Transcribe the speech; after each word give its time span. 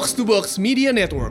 Box 0.00 0.16
to 0.16 0.24
Box 0.24 0.56
Media 0.56 0.96
Network. 0.96 1.28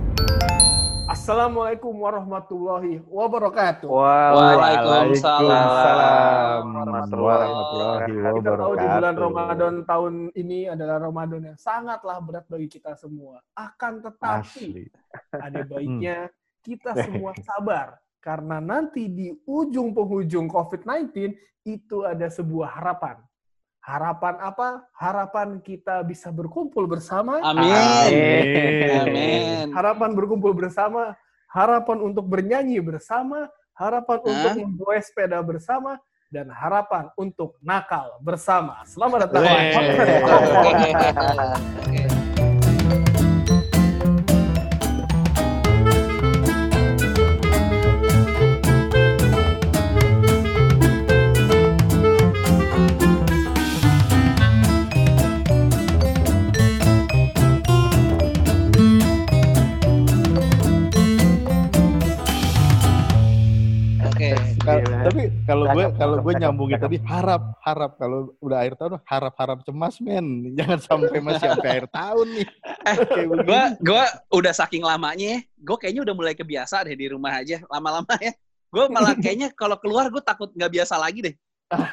Assalamualaikum 1.09 1.89
warahmatullahi 1.89 3.01
wabarakatuh. 3.01 3.89
Waalaikumsalam 3.89 6.69
warahmatullahi 6.77 8.13
Kita 8.13 8.53
tahu 8.61 8.77
di 8.77 8.85
bulan 8.85 9.17
Ramadan 9.17 9.73
tahun 9.89 10.29
ini 10.37 10.69
adalah 10.69 11.01
Ramadan 11.01 11.49
yang 11.49 11.57
sangatlah 11.57 12.21
berat 12.21 12.45
bagi 12.45 12.69
kita 12.69 12.93
semua. 12.93 13.41
Akan 13.57 14.05
tetapi 14.05 14.69
Asli. 14.69 14.85
ada 15.33 15.65
baiknya 15.65 16.29
kita 16.61 16.93
semua 17.09 17.33
sabar 17.41 17.97
karena 18.21 18.61
nanti 18.61 19.09
di 19.09 19.33
ujung 19.49 19.97
penghujung 19.97 20.45
COVID-19 20.45 21.33
itu 21.65 22.05
ada 22.05 22.29
sebuah 22.29 22.77
harapan. 22.77 23.17
Harapan 23.79 24.35
apa? 24.43 24.83
Harapan 24.93 25.63
kita 25.63 26.03
bisa 26.03 26.29
berkumpul 26.29 26.85
bersama. 26.85 27.39
Amin. 27.41 27.71
Amin. 27.73 28.99
Amin. 29.01 29.65
Harapan 29.71 30.13
berkumpul 30.13 30.51
bersama, 30.53 31.15
harapan 31.49 31.97
untuk 32.03 32.27
bernyanyi 32.27 32.83
bersama, 32.83 33.47
harapan 33.73 34.17
Hah? 34.19 34.29
untuk 34.29 34.51
membawa 34.67 34.99
sepeda 34.99 35.39
bersama, 35.41 35.97
dan 36.29 36.45
harapan 36.53 37.09
untuk 37.17 37.57
nakal 37.65 38.21
bersama. 38.21 38.85
Selamat 38.85 39.25
datang. 39.25 39.47
gue 65.71 65.85
kalau 65.95 66.15
gue 66.19 66.33
nyambungin 66.35 66.75
cakep. 66.75 66.85
tadi 66.85 66.97
harap 67.03 67.43
harap 67.61 67.91
kalau 67.95 68.17
udah 68.39 68.57
akhir 68.59 68.73
tahun 68.75 68.91
harap 69.03 69.33
harap 69.35 69.59
cemas 69.61 69.95
men 69.99 70.25
jangan 70.57 70.79
sampai 70.79 71.17
masih 71.19 71.47
sampai 71.49 71.69
akhir 71.69 71.87
tahun 71.89 72.27
nih 72.33 72.47
begini. 73.29 73.43
Gua 73.45 73.61
gua 73.79 74.03
udah 74.31 74.53
saking 74.53 74.81
lamanya, 74.81 75.33
gue 75.55 75.77
kayaknya 75.77 76.01
udah 76.03 76.15
mulai 76.15 76.33
kebiasa 76.33 76.83
deh 76.83 76.93
di 76.93 77.07
rumah 77.07 77.37
aja 77.37 77.61
lama-lama 77.67 78.13
ya. 78.17 78.33
Gue 78.69 78.85
malah 78.87 79.13
kayaknya 79.23 79.49
kalau 79.51 79.77
keluar 79.77 80.07
gue 80.07 80.21
takut 80.21 80.49
nggak 80.49 80.71
biasa 80.71 80.95
lagi 80.95 81.21
deh. 81.23 81.35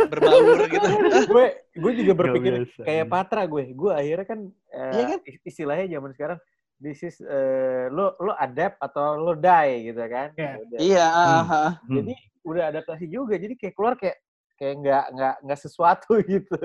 Berbaur 0.03 0.65
gitu. 0.67 0.89
gue 1.29 1.47
gue 1.71 1.93
juga 1.95 2.13
berpikir 2.15 2.53
biasa. 2.65 2.81
kayak 2.83 3.07
Patra 3.07 3.45
gue 3.45 3.71
gue 3.71 3.93
akhirnya 3.93 4.25
kan, 4.25 4.41
eh, 4.71 4.93
Iya 4.93 5.05
kan? 5.07 5.21
is- 5.25 5.43
istilahnya 5.45 5.87
zaman 5.91 6.11
sekarang 6.13 6.39
this 6.77 7.01
is 7.01 7.17
eh, 7.21 7.89
lo 7.89 8.17
lo 8.17 8.33
adapt 8.35 8.77
atau 8.79 9.17
lo 9.17 9.33
die 9.33 9.91
gitu 9.91 10.01
kan 10.03 10.29
Iya. 10.33 10.53
Udah. 10.57 10.79
Iya. 10.79 11.07
aha. 11.09 11.65
Hmm. 11.83 11.95
jadi 11.95 12.15
udah 12.47 12.71
adaptasi 12.71 13.11
juga 13.11 13.35
jadi 13.35 13.59
kayak 13.59 13.75
keluar 13.75 13.95
kayak 13.99 14.23
kayak 14.57 14.75
nggak 14.81 15.05
nggak 15.13 15.35
nggak 15.43 15.61
sesuatu 15.61 16.17
gitu 16.33 16.59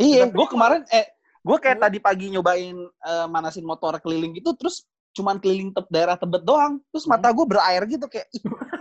Iya, 0.00 0.32
gue 0.32 0.46
kemarin 0.48 0.80
eh 0.88 1.04
gue 1.44 1.58
kayak 1.60 1.78
tadi 1.84 1.98
pagi 2.00 2.32
nyobain 2.32 2.76
eh, 2.88 3.26
manasin 3.28 3.68
motor 3.68 4.00
keliling 4.00 4.32
gitu 4.32 4.56
terus 4.56 4.88
cuman 5.12 5.36
keliling 5.36 5.76
tep, 5.76 5.84
daerah 5.92 6.16
Tebet 6.16 6.40
doang. 6.40 6.80
Terus 6.88 7.04
mata 7.04 7.28
gue 7.28 7.44
berair 7.44 7.84
gitu 7.84 8.08
kayak 8.08 8.32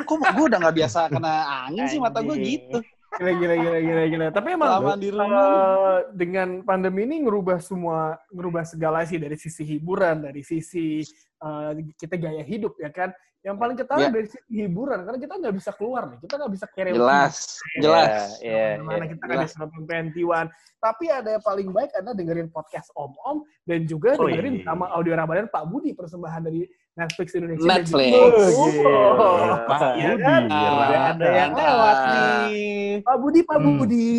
kok 0.08 0.16
gue 0.16 0.46
udah 0.48 0.60
nggak 0.64 0.78
biasa 0.80 1.12
kena 1.12 1.68
angin 1.68 1.86
sih 1.92 2.00
mata 2.00 2.24
gue 2.24 2.36
gitu. 2.40 2.80
Gila, 3.10 3.32
gila, 3.36 3.56
gila, 3.58 3.80
gila, 3.82 4.04
gila. 4.06 4.28
Tapi 4.30 4.48
emang 4.54 4.70
di 4.96 5.10
rumah. 5.10 5.42
eh, 5.42 6.00
dengan 6.14 6.62
pandemi 6.62 7.10
ini 7.10 7.26
ngerubah 7.26 7.58
semua, 7.58 8.14
ngerubah 8.30 8.64
segala 8.64 9.02
sih 9.04 9.18
dari 9.18 9.34
sisi 9.34 9.66
hiburan, 9.66 10.30
dari 10.30 10.46
sisi 10.46 11.02
eh, 11.40 11.72
kita 11.98 12.16
gaya 12.16 12.46
hidup 12.46 12.78
ya 12.78 12.94
kan. 12.94 13.10
Yang 13.40 13.56
paling 13.56 13.78
ketahui 13.80 14.04
Ya. 14.04 14.12
dari 14.12 14.28
sisi 14.28 14.52
hiburan 14.52 15.00
karena 15.08 15.16
kita 15.16 15.34
nggak 15.40 15.56
bisa 15.56 15.72
keluar 15.72 16.04
nih, 16.12 16.20
kita 16.20 16.34
nggak 16.36 16.54
bisa 16.54 16.66
carry 16.70 16.92
Jelas, 16.92 17.36
jelas. 17.80 18.36
ya 18.44 18.76
Mana 18.78 19.08
kita 19.08 19.24
nggak 19.24 19.48
bisa 19.48 19.58
nonton 19.58 19.84
pentiwan. 19.88 20.46
Tapi 20.76 21.06
ada 21.08 21.30
yang 21.40 21.44
paling 21.44 21.70
baik 21.72 21.92
anda 21.96 22.12
dengerin 22.12 22.52
podcast 22.52 22.92
Om 22.94 23.16
Om 23.16 23.38
dan 23.64 23.88
juga 23.88 24.20
Oh, 24.20 24.28
dengerin 24.28 24.60
iya. 24.60 24.68
sama 24.68 24.92
audio 24.92 25.16
Ramadan 25.16 25.48
Pak 25.48 25.64
Budi 25.66 25.96
persembahan 25.96 26.42
dari 26.46 26.68
Netflix 27.00 27.28
Indonesia. 27.34 27.64
Netflix. 27.64 28.12
Oh, 28.12 29.56
Pak 29.64 29.80
Budi 29.96 30.16
kan? 30.20 30.44
Ada 30.52 31.28
yang 31.32 31.52
lewat 31.56 31.98
nih 32.12 32.80
Pak 33.00 33.16
Budi, 33.18 33.40
Pak 33.48 33.58
Hmm. 33.58 33.66
Budi. 33.80 34.12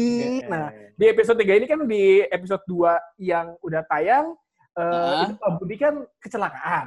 Nah, 0.48 0.66
di 0.96 1.04
episode 1.04 1.38
3 1.38 1.58
ini 1.60 1.66
kan 1.69 1.80
di 1.84 2.24
episode 2.24 2.64
2 2.64 2.96
yang 3.20 3.52
udah 3.60 3.82
tayang, 3.84 4.32
eh, 4.74 4.84
Ah. 4.84 5.28
itu 5.28 5.34
Pak 5.36 5.50
Budi 5.60 5.74
kan 5.76 5.94
kecelakaan. 6.19 6.86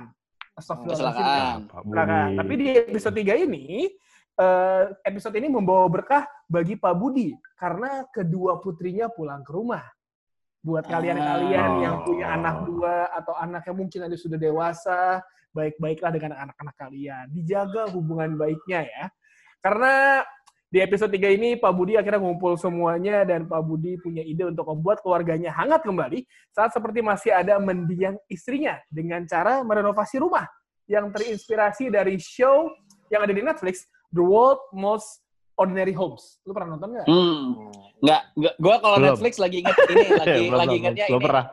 Astagfirullahaladzim. 0.53 1.25
Kecelakaan. 1.69 2.29
Budi. 2.29 2.37
Tapi 2.41 2.53
di 2.57 2.67
episode 2.89 3.15
3 3.17 3.33
ini, 3.37 3.89
eh, 4.33 4.83
episode 5.05 5.35
ini 5.37 5.47
membawa 5.49 5.85
berkah 5.89 6.23
bagi 6.45 6.73
Pak 6.73 6.93
Budi 6.93 7.33
karena 7.53 8.05
kedua 8.09 8.57
putrinya 8.57 9.09
pulang 9.09 9.41
ke 9.41 9.51
rumah. 9.53 9.85
Buat 10.63 10.88
kalian-kalian 10.88 11.69
Ah. 11.75 11.81
yang 11.84 11.96
punya 12.07 12.40
anak 12.40 12.63
dua 12.63 13.12
atau 13.12 13.35
anak 13.35 13.68
yang 13.68 13.78
mungkin 13.84 14.07
ada 14.07 14.16
sudah 14.16 14.40
dewasa, 14.40 15.19
baik-baiklah 15.51 16.12
dengan 16.16 16.34
anak-anak 16.40 16.75
kalian. 16.79 17.28
Dijaga 17.35 17.91
hubungan 17.91 18.40
baiknya 18.40 18.88
ya. 18.88 19.03
Karena 19.59 20.24
di 20.74 20.81
episode 20.81 21.13
3 21.13 21.29
ini 21.29 21.56
Pak 21.56 21.69
Budi 21.69 21.94
akhirnya 21.96 22.18
ngumpul 22.18 22.57
semuanya 22.57 23.22
dan 23.24 23.46
Pak 23.46 23.62
Budi 23.62 23.96
punya 24.01 24.25
ide 24.25 24.50
untuk 24.50 24.66
membuat 24.74 25.06
keluarganya 25.06 25.53
hangat 25.53 25.85
kembali 25.85 26.25
saat 26.50 26.74
seperti 26.74 27.00
masih 27.06 27.30
ada 27.30 27.62
mendiang 27.62 28.18
istrinya 28.25 28.81
dengan 28.90 29.24
cara 29.30 29.62
merenovasi 29.62 30.18
rumah 30.18 30.50
yang 30.90 31.13
terinspirasi 31.13 31.94
dari 31.94 32.18
show 32.19 32.68
yang 33.07 33.24
ada 33.24 33.31
di 33.31 33.40
Netflix, 33.45 33.88
The 34.12 34.24
World 34.25 34.59
Most 34.74 35.22
Ordinary 35.57 35.93
Homes. 35.93 36.41
Lu 36.45 36.51
pernah 36.51 36.75
nonton 36.77 36.89
nggak? 36.93 37.07
Hmm. 37.07 37.69
Nggak, 38.01 38.21
nggak. 38.35 38.53
Gue 38.57 38.75
kalau. 38.81 38.97
Netflix 38.99 39.33
lagi 39.37 39.57
inget 39.61 39.75
ini, 39.87 40.05
lagi 40.21 40.41
Belum, 40.49 40.59
lagi 40.59 40.75
ingetnya 40.81 41.05
belum 41.09 41.21
ini. 41.21 41.27
pernah 41.29 41.45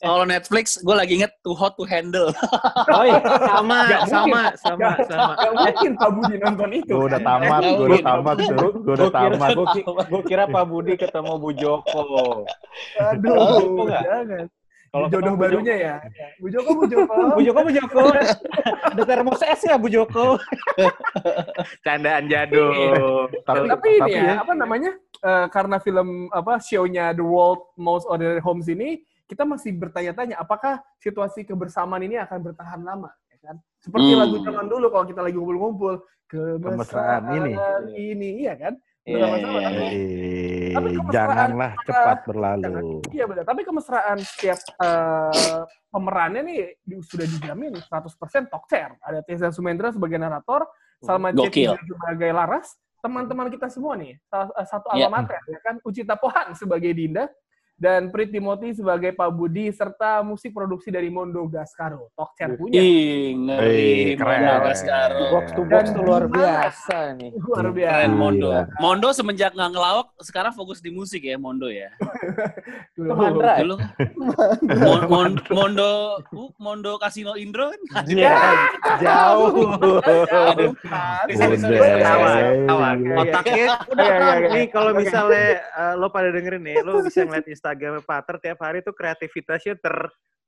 Kalau 0.00 0.24
Netflix, 0.24 0.80
gue 0.80 0.94
lagi 0.96 1.12
inget 1.20 1.32
Too 1.44 1.52
Hot 1.52 1.76
to 1.76 1.84
Handle. 1.84 2.32
oh 2.96 3.04
iya 3.04 3.20
sama 3.52 3.76
sama 4.08 4.42
sama 4.56 4.80
Gak, 4.80 4.96
sama 5.04 5.32
gak 5.36 5.52
mungkin 5.52 5.90
Pak 6.00 6.10
Budi 6.16 6.34
nonton 6.40 6.68
itu. 6.72 6.92
gue 6.96 7.04
udah 7.12 7.20
tamat 7.20 7.60
gue 7.60 7.86
udah 7.92 8.00
tamat 8.00 8.36
tuh 8.40 8.70
gue 8.80 8.94
udah 8.96 9.10
tamat 9.12 9.48
gua 10.08 10.22
kira 10.24 10.44
Pak 10.48 10.64
Budi 10.64 10.92
ketemu 10.96 11.32
Bu 11.36 11.50
Joko 11.52 12.04
Aduh, 12.96 13.84
jangan. 13.92 14.46
Kalau 14.92 15.08
jodoh 15.08 15.34
barunya 15.34 15.72
ya. 15.74 15.94
Bu 16.36 16.52
Joko, 16.52 16.70
Bu 16.76 16.84
Joko. 16.84 17.16
Bu 17.36 17.40
Joko 17.40 17.60
Bu 17.64 17.72
Joko 17.72 18.00
ada 18.12 19.02
termos 19.08 19.40
es 19.40 19.60
nggak 19.64 19.80
Bu 19.80 19.88
Joko 19.88 20.36
candaan 21.86 22.28
jadul 22.28 23.32
tapi, 23.42 23.66
tapi 23.72 23.88
ini 23.96 24.12
ya, 24.12 24.20
ya, 24.20 24.34
apa 24.44 24.52
namanya? 24.52 24.92
eh, 25.22 25.46
karena 25.48 25.80
film 25.80 26.28
apa 26.28 26.60
show-nya 26.60 27.16
The 27.16 27.24
World 27.24 27.72
Most 27.74 28.04
Ordinary 28.04 28.44
Homes 28.44 28.68
ini 28.68 29.00
kita 29.24 29.48
masih 29.48 29.72
bertanya-tanya 29.72 30.36
apakah 30.36 30.84
situasi 31.00 31.48
kebersamaan 31.48 32.04
ini 32.04 32.20
akan 32.20 32.52
bertahan 32.52 32.84
lama 32.84 33.08
ya 33.32 33.38
kan? 33.40 33.56
Seperti 33.80 34.12
Hmm. 34.12 34.20
lagu 34.20 34.36
zaman 34.44 34.68
dulu 34.68 34.92
kalau 34.92 35.08
kita 35.08 35.24
lagi 35.24 35.34
ngumpul-ngumpul 35.34 36.04
Kemesraan 36.28 37.28
ini. 37.30 37.52
ini 37.92 38.28
iya 38.44 38.56
kan? 38.56 38.76
Iya, 39.02 39.18
Bersama-sama, 39.18 39.58
iya, 39.58 39.66
Eh, 39.66 39.82
Tapi 39.82 39.90
kemesraan 39.90 40.61
janganlah 41.08 41.70
antara- 41.72 41.84
cepat 41.84 42.16
Jangan. 42.16 42.26
berlalu 42.26 42.84
Iya 43.10 43.24
benar. 43.26 43.44
Tapi 43.44 43.60
kemesraan 43.62 44.18
setiap 44.20 44.58
eh, 44.78 45.62
pemerannya 45.88 46.42
nih 46.42 46.60
sudah 47.00 47.26
dijamin 47.26 47.72
100% 47.76 48.48
talk 48.48 48.64
share. 48.66 48.96
Ada 49.00 49.20
Teza 49.22 49.48
Sumendra 49.50 49.90
sebagai 49.90 50.16
narator, 50.16 50.64
Salman 50.98 51.34
Gokil. 51.34 51.74
Chetty 51.74 51.84
sebagai 51.88 52.30
Laras, 52.30 52.74
teman-teman 52.98 53.50
kita 53.50 53.66
semua 53.66 53.98
nih, 53.98 54.14
eh, 54.14 54.46
satu 54.64 54.86
Iya. 54.92 55.06
alma 55.06 55.20
mater 55.20 55.42
ya 55.44 55.58
kan, 55.60 55.74
Ucita 55.82 56.14
Pohan 56.14 56.54
sebagai 56.54 56.94
Dinda, 56.94 57.26
dan 57.82 58.14
Prit 58.14 58.30
Timothy 58.30 58.70
sebagai 58.70 59.10
Pak 59.10 59.26
Budi, 59.34 59.66
serta 59.74 60.22
musik 60.22 60.54
produksi 60.54 60.94
dari 60.94 61.10
Mondo 61.10 61.50
Gascaro. 61.50 62.14
Talk 62.14 62.30
share 62.38 62.54
punya. 62.54 62.78
Ih, 62.78 63.34
ngeri. 63.34 64.14
Keren. 64.14 64.38
Mondo 64.38 64.56
Gascaro. 64.62 65.22
box 65.34 65.46
to 65.50 65.62
box 65.66 65.84
tuh 65.90 66.02
luar 66.06 66.24
biasa 66.30 67.18
nih 67.18 67.34
Luar 67.42 67.66
biasa. 67.74 67.90
Keren 67.98 68.14
Mondo. 68.14 68.48
Mondo 68.78 69.08
semenjak 69.10 69.50
nggak 69.50 69.74
ngelawak, 69.74 70.14
sekarang 70.22 70.54
fokus 70.54 70.78
di 70.78 70.94
musik 70.94 71.26
ya 71.26 71.34
Mondo 71.34 71.66
ya. 71.66 71.90
Dulu. 72.94 73.10
Itu 73.10 73.14
Mandra. 73.18 73.52
Dulu 73.58 73.74
Mon- 74.78 75.06
Mon- 75.10 75.42
Mondo 75.50 75.90
uh, 76.22 76.50
Mondo 76.62 76.92
Kasino 77.02 77.34
Indro 77.34 77.74
kan. 77.90 78.06
Iya, 78.12 78.38
jauh 79.02 79.74
Aduh. 79.74 80.70
Udah. 80.70 81.58
sorry. 81.58 82.02
Tawa. 82.62 82.94
Iya, 82.94 83.16
Otaknya 83.18 83.56
Iya, 83.56 83.74
iya, 83.90 84.34
iya. 84.38 84.48
nih 84.54 84.64
kalau 84.70 84.92
misalnya 84.94 85.46
eh, 85.58 85.94
lo 85.98 86.06
pada 86.12 86.28
dengerin 86.30 86.62
nih, 86.62 86.76
lo 86.84 87.02
bisa 87.02 87.24
ngeliat 87.26 87.48
Instagram 87.48 87.71
Pater 88.02 88.36
tiap 88.38 88.58
hari 88.60 88.80
tuh 88.80 88.92
kreativitasnya 88.92 89.76
ter 89.76 89.96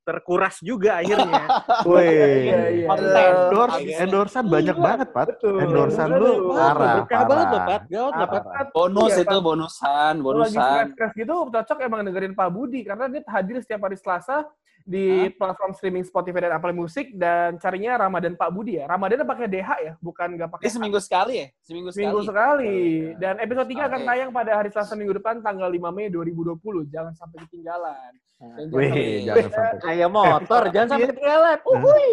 terkuras 0.04 0.60
juga 0.60 1.00
akhirnya. 1.00 1.48
Woi, 1.88 2.04
Iya, 2.04 2.26
iya. 2.68 2.86
endorse, 2.92 3.80
Habis- 3.80 3.96
endorsan 3.98 4.44
banyak 4.46 4.76
banget, 4.76 5.08
Pat. 5.10 5.26
Betul. 5.32 5.56
Endorsan 5.58 6.08
lu 6.12 6.30
parah, 6.52 6.94
Berkah 7.00 7.22
banget 7.24 7.46
lo, 7.46 7.56
parah. 7.56 7.64
Pat. 7.64 7.82
Gawat 7.88 8.12
lo, 8.12 8.26
Pat. 8.28 8.42
Parah. 8.44 8.66
Bonus 8.70 9.10
Iya, 9.10 9.22
itu 9.24 9.36
bonusan, 9.40 10.14
Kalau 10.14 10.36
lagi 10.36 10.52
bonusan. 10.52 10.60
stres-stres 10.60 11.12
gitu 11.16 11.34
cocok 11.48 11.78
emang 11.80 12.00
dengerin 12.04 12.34
Pak 12.34 12.48
Budi 12.52 12.80
karena 12.84 13.04
dia 13.08 13.22
hadir 13.26 13.56
setiap 13.58 13.80
hari 13.80 13.96
Selasa 13.96 14.44
di 14.84 15.32
platform 15.40 15.72
streaming 15.72 16.04
Spotify 16.04 16.44
dan 16.44 16.60
Apple 16.60 16.76
Music 16.76 17.16
dan 17.16 17.56
carinya 17.56 17.96
Ramadan 17.96 18.36
Pak 18.36 18.52
Budi 18.52 18.76
ya. 18.76 18.84
Ramadan 18.84 19.24
pakai 19.24 19.48
DH 19.48 19.70
ya, 19.80 19.92
bukan 19.96 20.36
nggak 20.36 20.50
pakai 20.52 20.68
Ini 20.68 20.74
seminggu 20.76 21.00
sekali 21.00 21.34
ya? 21.40 21.46
Seminggu 21.64 21.88
sekali. 21.88 22.04
Seminggu 22.04 22.20
sekali. 22.28 22.76
Dan 23.16 23.34
episode 23.40 23.68
3 23.72 23.88
akan 23.88 24.00
tayang 24.04 24.30
pada 24.30 24.52
hari 24.60 24.68
Selasa 24.68 24.92
minggu 24.92 25.16
depan 25.16 25.40
tanggal 25.40 25.72
5 25.72 25.88
Mei 25.88 26.12
2020. 26.12 26.60
Jangan 26.92 27.16
sampai 27.16 27.40
ketinggalan. 27.48 28.12
Dan 28.44 28.68
jangan 28.68 28.76
Wih, 28.76 28.92
sampai- 28.92 29.24
jangan 29.24 29.48
sampai. 29.48 29.80
Kayak 29.80 30.10
motor, 30.12 30.62
jangan 30.68 30.88
sampai 30.92 31.08
ketinggalan. 31.16 31.58
Uhuy. 31.72 32.08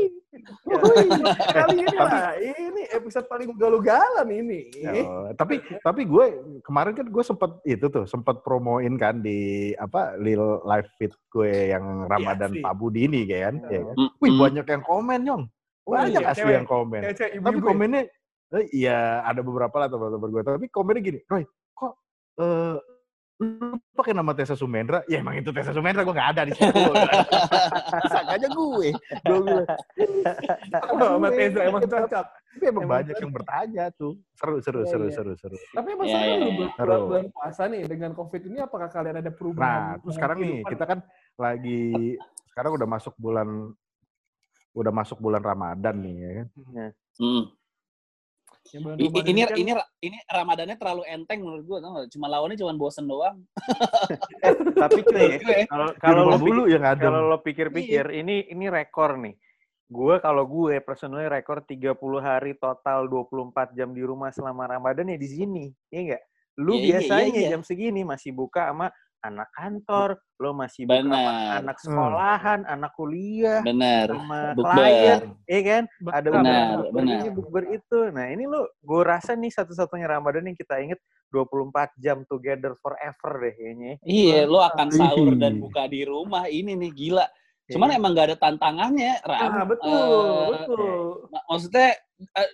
Uhuy. 0.64 1.06
Kali 1.52 1.76
ini 1.76 1.98
lah. 2.00 2.32
Ini 2.40 2.82
episode 2.96 3.28
paling 3.28 3.52
ugal-ugalan 3.52 4.28
ini. 4.32 4.72
Oh, 5.04 5.28
tapi 5.36 5.60
tapi 5.84 6.08
gue 6.08 6.26
kemarin 6.64 6.96
kan 6.96 7.04
gue 7.04 7.24
sempat 7.26 7.60
itu 7.68 7.84
tuh 7.92 8.08
sempat 8.08 8.40
promoin 8.40 8.96
kan 8.96 9.20
di 9.20 9.72
apa 9.76 10.16
lil 10.16 10.64
live 10.64 10.88
feed 10.96 11.12
gue 11.28 11.76
yang 11.76 12.08
Ramadan 12.08 12.56
sih. 12.56 12.61
Pak 12.62 12.74
Budi 12.74 13.02
ini 13.06 13.22
kan. 13.26 13.56
ya 13.66 13.82
kan? 13.84 13.96
Mm, 13.96 14.10
Wih 14.18 14.32
banyak 14.38 14.66
yang 14.66 14.84
komen 14.84 15.20
nyong. 15.22 15.44
Oh, 15.82 15.92
Banyak 15.92 16.22
iya, 16.22 16.30
asli 16.30 16.42
cewek. 16.46 16.56
yang 16.56 16.68
komen. 16.68 17.02
Kayak 17.02 17.18
cewek 17.18 17.32
Tapi 17.32 17.40
ibu-ibu 17.42 17.60
ya. 17.60 17.70
komennya 17.70 18.02
eh, 18.52 18.66
iya 18.72 18.98
ada 19.22 19.42
beberapa 19.42 19.76
lah 19.76 19.88
teman-teman 19.88 20.30
gue. 20.30 20.42
Tapi 20.44 20.66
komennya 20.68 21.02
gini, 21.02 21.20
Roy 21.26 21.44
kok 21.74 21.94
eh 22.38 22.78
lu 23.42 23.74
pakai 23.92 24.14
nama 24.14 24.32
Tessa 24.32 24.54
Sumendra? 24.54 25.02
Ya 25.06 25.18
emang 25.18 25.34
itu 25.34 25.50
Tessa 25.50 25.74
Sumendra 25.74 26.06
gue 26.06 26.14
gak 26.14 26.30
ada 26.32 26.46
di 26.46 26.54
situ. 26.54 26.70
Sangkanya 28.14 28.46
gue. 28.48 28.88
Gue 29.26 29.40
bilang. 29.42 29.66
Oh, 30.94 31.18
Mbak 31.18 31.32
Teza 31.34 31.60
emang 31.66 31.82
cocok. 31.82 32.26
Tapi 32.52 32.64
emang 32.68 32.84
Emang 32.84 32.94
banyak 32.94 33.16
yang 33.16 33.32
bertanya 33.32 33.84
tuh. 33.92 34.14
Seru, 34.36 34.60
seru, 34.60 34.84
Iya, 34.84 34.92
seru, 34.92 35.06
iya. 35.08 35.16
seru, 35.16 35.32
seru. 35.36 35.56
Tapi 35.72 35.88
emang 35.90 36.06
Iya, 36.06 36.20
iya, 36.20 36.36
udah 36.36 36.38
iya. 36.38 36.54
bulan, 36.54 36.72
Seru. 36.76 37.02
bulan 37.08 37.26
puasa 37.32 37.62
nih 37.66 37.82
dengan 37.88 38.12
COVID 38.12 38.42
ini 38.46 38.58
apakah 38.60 38.90
kalian 38.92 39.18
ada 39.18 39.32
perubahan? 39.32 39.72
Nah, 39.72 39.94
terus 39.98 40.14
sekarang 40.14 40.38
nih 40.38 40.56
kita 40.68 40.84
kan 40.86 41.00
lagi 41.36 41.82
sekarang 42.52 42.72
udah 42.76 42.88
masuk 42.90 43.16
bulan 43.16 43.48
udah 44.72 44.92
masuk 44.92 45.18
bulan 45.18 45.40
Ramadan 45.40 45.96
nih 46.00 46.16
ya 46.16 46.32
kan. 46.32 46.48
Hmm. 47.18 47.44
Yang 48.72 48.82
bulan 48.86 48.96
I- 48.96 49.02
i- 49.02 49.08
Ramadan 49.10 49.28
Ini 49.28 49.42
kan- 49.42 49.58
ini 49.58 49.72
ini 50.02 50.18
Ramadannya 50.24 50.78
terlalu 50.78 51.04
enteng 51.06 51.40
menurut 51.42 51.64
gua, 51.66 51.78
tau 51.80 51.92
gak? 51.98 52.08
Cuma 52.14 52.26
lawannya 52.28 52.56
cuma 52.56 52.72
bosen 52.74 53.04
doang. 53.04 53.38
Tapi 54.84 55.00
cuy, 55.04 55.28
kalau 55.68 55.90
Di 55.92 56.00
kalau 56.00 56.22
rumah 56.24 56.38
lo 56.38 56.46
dulu 56.46 56.62
yang 56.68 56.84
ada. 56.86 57.02
kalau 57.02 57.28
lo 57.28 57.38
pikir-pikir 57.40 58.12
ini 58.14 58.48
ini 58.48 58.66
rekor 58.68 59.18
nih. 59.18 59.36
Gue 59.92 60.24
kalau 60.24 60.48
gue 60.48 60.80
personally 60.80 61.28
rekor 61.28 61.68
30 61.68 61.92
hari 62.24 62.56
total 62.56 63.12
24 63.12 63.76
jam 63.76 63.92
di 63.92 64.00
rumah 64.00 64.32
selama 64.32 64.64
Ramadan 64.66 65.12
ya 65.12 65.20
di 65.20 65.28
sini. 65.28 65.66
Iya 65.92 66.00
enggak? 66.00 66.22
Lu 66.58 66.72
Iya, 66.72 66.80
iya, 66.80 66.88
biasanya 66.96 67.28
iya, 67.28 67.42
iya. 67.44 67.50
jam 67.52 67.62
segini 67.62 68.02
masih 68.04 68.32
buka 68.32 68.72
sama 68.72 68.88
anak 69.22 69.50
kantor, 69.54 70.18
lo 70.42 70.52
masih 70.58 70.90
buka 70.90 71.06
sama 71.06 71.34
anak 71.62 71.78
sekolahan, 71.78 72.60
anak 72.66 72.92
kuliah, 72.98 73.62
bener. 73.62 74.10
sama 74.10 74.40
Bukber. 74.58 74.74
klien, 74.74 75.20
iya 75.46 75.62
kan? 75.62 75.84
Ada 76.10 76.28
beberapa 76.34 76.74
bukber 76.82 77.04
ini, 77.06 77.30
bukber 77.30 77.64
itu. 77.70 78.00
Nah, 78.10 78.26
ini 78.34 78.44
lo 78.50 78.62
gue 78.82 79.02
rasa 79.06 79.38
nih 79.38 79.54
satu-satunya 79.54 80.10
Ramadan 80.10 80.50
yang 80.50 80.58
kita 80.58 80.82
inget 80.82 81.00
24 81.30 81.96
jam 82.02 82.26
together 82.28 82.76
forever 82.82 83.32
deh 83.40 83.54
kayaknya. 83.56 83.94
Iya, 84.04 84.50
lo 84.50 84.60
akan 84.66 84.88
sahur 84.92 85.38
dan 85.38 85.62
buka 85.62 85.88
di 85.88 86.02
rumah. 86.04 86.50
Ini 86.50 86.76
nih 86.76 86.92
gila. 86.92 87.26
Cuman 87.72 87.90
emang 87.92 88.12
gak 88.14 88.28
ada 88.32 88.38
tantangannya, 88.38 89.14
Ram. 89.24 89.42
Ah, 89.42 89.66
betul, 89.66 89.90
Eh, 89.90 90.48
betul. 90.54 90.94
Mak- 91.32 91.46
maksudnya 91.48 91.90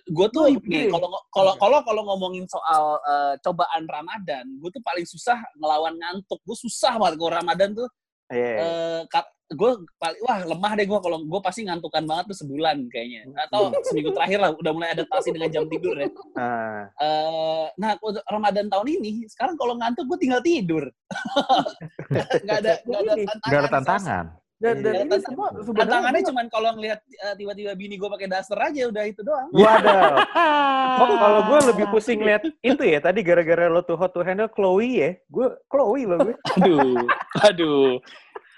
gue 0.08 0.26
tuh 0.32 0.42
Wih, 0.48 0.56
nih 0.64 0.88
kalau 0.88 1.08
kalau 1.28 1.52
kalau 1.60 1.78
kalau 1.84 2.02
ngomongin 2.08 2.48
soal 2.48 2.96
eh, 3.04 3.34
cobaan 3.42 3.84
Ramadan, 3.84 4.44
gue 4.58 4.70
tuh 4.72 4.80
paling 4.80 5.04
susah 5.04 5.36
ngelawan 5.58 5.92
ngantuk. 5.92 6.40
Gue 6.42 6.56
susah 6.56 6.96
banget 6.96 7.18
kalau 7.18 7.32
Ramadan 7.34 7.70
tuh. 7.74 7.88
Iya. 8.28 9.04
gue 9.48 9.70
paling 9.96 10.20
wah 10.28 10.44
lemah 10.44 10.76
deh 10.76 10.84
gue 10.84 11.00
kalau 11.00 11.24
gue 11.24 11.40
pasti 11.40 11.64
ngantukan 11.64 12.04
banget 12.04 12.28
tuh 12.28 12.44
sebulan 12.44 12.84
kayaknya 12.92 13.24
atau 13.48 13.72
seminggu 13.80 14.12
terakhir 14.12 14.44
lah 14.44 14.52
udah 14.52 14.72
mulai 14.76 14.92
adaptasi 14.92 15.32
dengan 15.32 15.48
jam 15.48 15.64
tidur 15.64 15.96
ya. 15.96 16.04
Nah, 16.36 16.84
Eh, 17.00 17.66
nah 17.80 17.96
untuk 17.96 18.20
Ramadan 18.28 18.68
tahun 18.68 19.00
ini 19.00 19.24
sekarang 19.32 19.56
kalau 19.56 19.80
ngantuk 19.80 20.04
gue 20.04 20.18
tinggal 20.20 20.44
tidur. 20.44 20.84
Gak 22.44 22.58
ada 22.60 22.72
gak 22.84 23.00
ada 23.00 23.14
tantangan. 23.16 23.48
Nggak 23.48 23.60
ada 23.64 23.70
tantangan. 23.72 24.24
Dan, 24.58 24.82
dan 24.82 24.90
Iya. 24.92 25.02
ini 25.06 25.16
semua 25.22 25.54
sebenarnya 25.54 25.78
Tantangannya 25.86 26.22
cuma 26.26 26.40
kalau 26.50 26.70
ngelihat 26.74 26.98
eh, 26.98 27.34
tiba-tiba 27.34 27.72
bini 27.72 27.94
gue 27.94 28.10
pakai 28.10 28.26
daster 28.26 28.58
aja 28.58 28.82
udah 28.86 29.04
itu 29.06 29.20
doang. 29.22 29.48
Waduh. 29.50 30.18
Oh, 30.98 31.14
kalau 31.14 31.40
gue 31.44 31.58
lebih 31.70 31.86
pusing 31.88 32.18
lihat 32.18 32.42
itu 32.42 32.82
ya. 32.82 32.98
Tadi 32.98 33.22
gara-gara 33.22 33.70
lo 33.70 33.80
tuh 33.80 33.94
hot 33.94 34.10
to 34.10 34.20
handle 34.20 34.50
Chloe 34.50 34.98
ya. 34.98 35.10
Gue 35.28 35.46
Chloe 35.66 36.02
loh 36.04 36.18
gue. 36.20 36.34
Aduh, 36.58 36.98
aduh. 37.38 38.02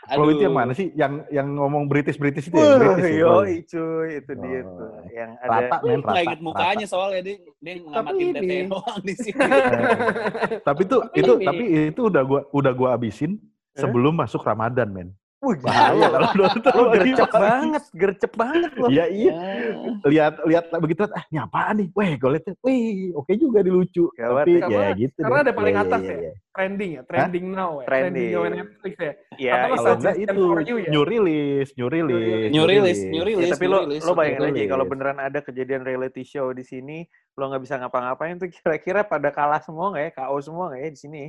Kalau 0.02 0.26
itu 0.26 0.42
yang 0.42 0.56
Aduh. 0.56 0.62
mana 0.64 0.72
sih? 0.72 0.88
Yang 0.92 1.12
yang 1.28 1.46
ngomong 1.52 1.84
British 1.84 2.16
British 2.16 2.48
itu 2.48 2.56
ya? 2.56 2.80
British 2.80 3.04
ya, 3.04 3.20
yo, 3.20 3.30
cuy, 3.62 4.08
itu 4.18 4.32
dia 4.34 4.58
Oh. 4.58 4.72
tuh. 4.72 4.90
Yang 5.12 5.30
Rata 5.38 5.60
ada 5.70 5.76
men, 5.84 5.98
Nggak 6.00 6.08
rata. 6.08 6.22
inget 6.24 6.40
mukanya 6.40 6.86
soalnya 6.88 7.20
dia 7.20 7.36
dia 7.54 7.72
ngamatin 7.78 8.26
tete 8.32 8.56
doang 8.66 8.98
di 9.04 9.14
sini. 9.14 9.36
rata. 9.38 9.78
Tapi 10.72 10.82
tuh 10.82 11.00
Tapi 11.04 11.14
itu 11.14 11.32
ini- 11.36 11.46
tapi 11.46 11.64
itu 11.92 12.00
udah 12.02 12.22
gua 12.24 12.40
udah 12.50 12.72
gua 12.72 12.88
abisin 12.90 13.36
sebelum 13.72 14.16
masuk 14.16 14.40
Ramadan, 14.40 14.88
men. 14.88 15.08
Wih, 15.40 15.56
Bahaya 15.64 16.12
kalau 16.12 16.28
nonton 16.36 16.72
Lo 16.76 16.84
gercep 16.92 17.30
banget, 17.32 17.82
gercep 17.96 18.32
banget 18.36 18.72
lo. 18.76 18.92
Iya, 18.92 19.08
iya. 19.08 19.32
Ya. 19.32 19.56
Lihat 20.04 20.34
lihat 20.44 20.64
begitu 20.76 21.08
ah 21.08 21.24
ini 21.32 21.40
apaan 21.40 21.80
nih? 21.80 21.88
Weh, 21.96 22.12
gue 22.20 22.30
liat, 22.36 22.44
wih, 22.60 23.16
oke 23.16 23.32
juga 23.40 23.64
di 23.64 23.72
lucu. 23.72 24.12
Tapi 24.12 24.60
ya. 24.60 24.68
ya 24.68 24.68
Karena- 24.68 25.00
gitu. 25.00 25.16
karena 25.24 25.40
deh. 25.40 25.44
ada 25.48 25.52
paling 25.56 25.74
Iya, 25.74 25.84
atas 25.88 26.00
iya, 26.04 26.12
ya. 26.12 26.18
iya. 26.20 26.32
trending 26.50 26.90
ya, 26.92 27.02
trending 27.08 27.46
now 27.56 27.72
ya. 27.80 27.86
Trending. 27.88 28.12
Trending 28.12 28.52
now 28.52 28.58
Netflix 28.60 28.94
ya. 29.00 29.12
Iya. 29.40 29.52
Kalau 29.56 29.92
enggak 29.96 30.16
itu 30.20 30.40
you 30.60 30.76
ya? 30.76 30.88
new 30.92 31.04
release, 31.08 31.70
new 31.72 31.88
release. 31.88 32.50
New 32.52 32.64
release, 32.68 33.00
new 33.00 33.22
Ya, 33.24 33.28
release. 33.32 33.52
tapi 33.56 33.64
lo 33.64 33.78
lo 33.88 34.12
bayangin 34.12 34.52
aja 34.52 34.64
kalau 34.68 34.84
beneran 34.84 35.18
ada 35.18 35.40
kejadian 35.40 35.88
reality 35.88 36.20
show 36.20 36.52
di 36.52 36.68
sini, 36.68 37.08
lo 37.40 37.48
nggak 37.48 37.64
bisa 37.64 37.80
ngapa-ngapain 37.80 38.36
tuh 38.36 38.52
kira-kira 38.52 39.08
pada 39.08 39.32
kalah 39.32 39.64
semua 39.64 39.88
nggak 39.88 40.04
ya? 40.04 40.10
KO 40.20 40.36
semua 40.44 40.68
nggak 40.68 40.80
ya 40.84 40.90
di 40.92 41.00
sini? 41.00 41.22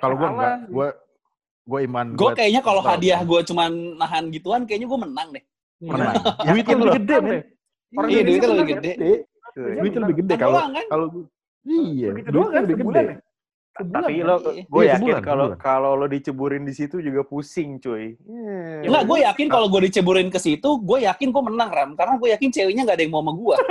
Kalau 0.00 0.16
gue 0.16 0.28
enggak, 0.32 0.56
gue 0.72 0.88
gue 1.64 1.78
iman. 1.88 2.06
Gue 2.12 2.30
kayaknya 2.36 2.60
kalau 2.60 2.82
hadiah 2.84 3.20
gue 3.24 3.40
cuman 3.44 3.70
nahan 3.96 4.24
gituan, 4.28 4.68
kayaknya 4.68 4.88
gue 4.88 5.00
menang 5.00 5.28
deh. 5.32 5.44
menang. 5.80 6.14
Iya. 6.14 6.50
Duitnya 6.52 6.74
lebih 6.76 6.92
gede, 7.00 7.16
men. 7.20 7.32
Orang 7.94 8.08
Iya, 8.10 8.22
duitnya 8.24 8.48
menang 8.48 8.60
lebih 8.60 8.74
gede. 8.80 8.92
Iya, 8.94 9.18
Duitnya 9.54 10.00
lebih 10.02 10.16
gede 10.24 10.34
Kan 10.34 10.42
kalau 10.42 10.58
kan? 10.58 10.86
kalau 10.90 11.06
iya, 11.64 12.08
duitnya 12.10 12.50
kan 12.50 12.62
lebih 12.66 12.76
sebulan 12.80 13.04
gede. 13.04 13.14
Sebulan 13.74 13.90
Tapi 14.00 14.14
kan? 14.14 14.22
lo, 14.22 14.36
Iya. 14.46 14.62
gue 14.64 14.82
Iya, 14.82 14.92
yakin 14.94 15.14
kalau 15.20 15.46
kalau 15.56 15.92
lo 15.92 16.06
diceburin 16.06 16.62
di 16.62 16.70
situ 16.70 16.98
juga 16.98 17.22
pusing, 17.22 17.76
cuy. 17.76 18.14
Hmm. 18.20 18.86
Enggak, 18.86 19.02
gue 19.04 19.18
yakin 19.24 19.46
kalau 19.48 19.66
gue 19.66 19.80
diceburin 19.84 20.30
ke 20.30 20.38
situ, 20.38 20.68
gue 20.78 20.98
yakin 21.02 21.28
gue 21.28 21.42
menang, 21.42 21.68
Ram. 21.68 21.90
Karena 21.92 22.14
gue 22.14 22.30
yakin 22.30 22.50
ceweknya 22.50 22.82
nggak 22.84 22.94
ada 22.94 23.02
yang 23.02 23.10
mau 23.10 23.20
sama 23.20 23.32
gue. 23.34 23.56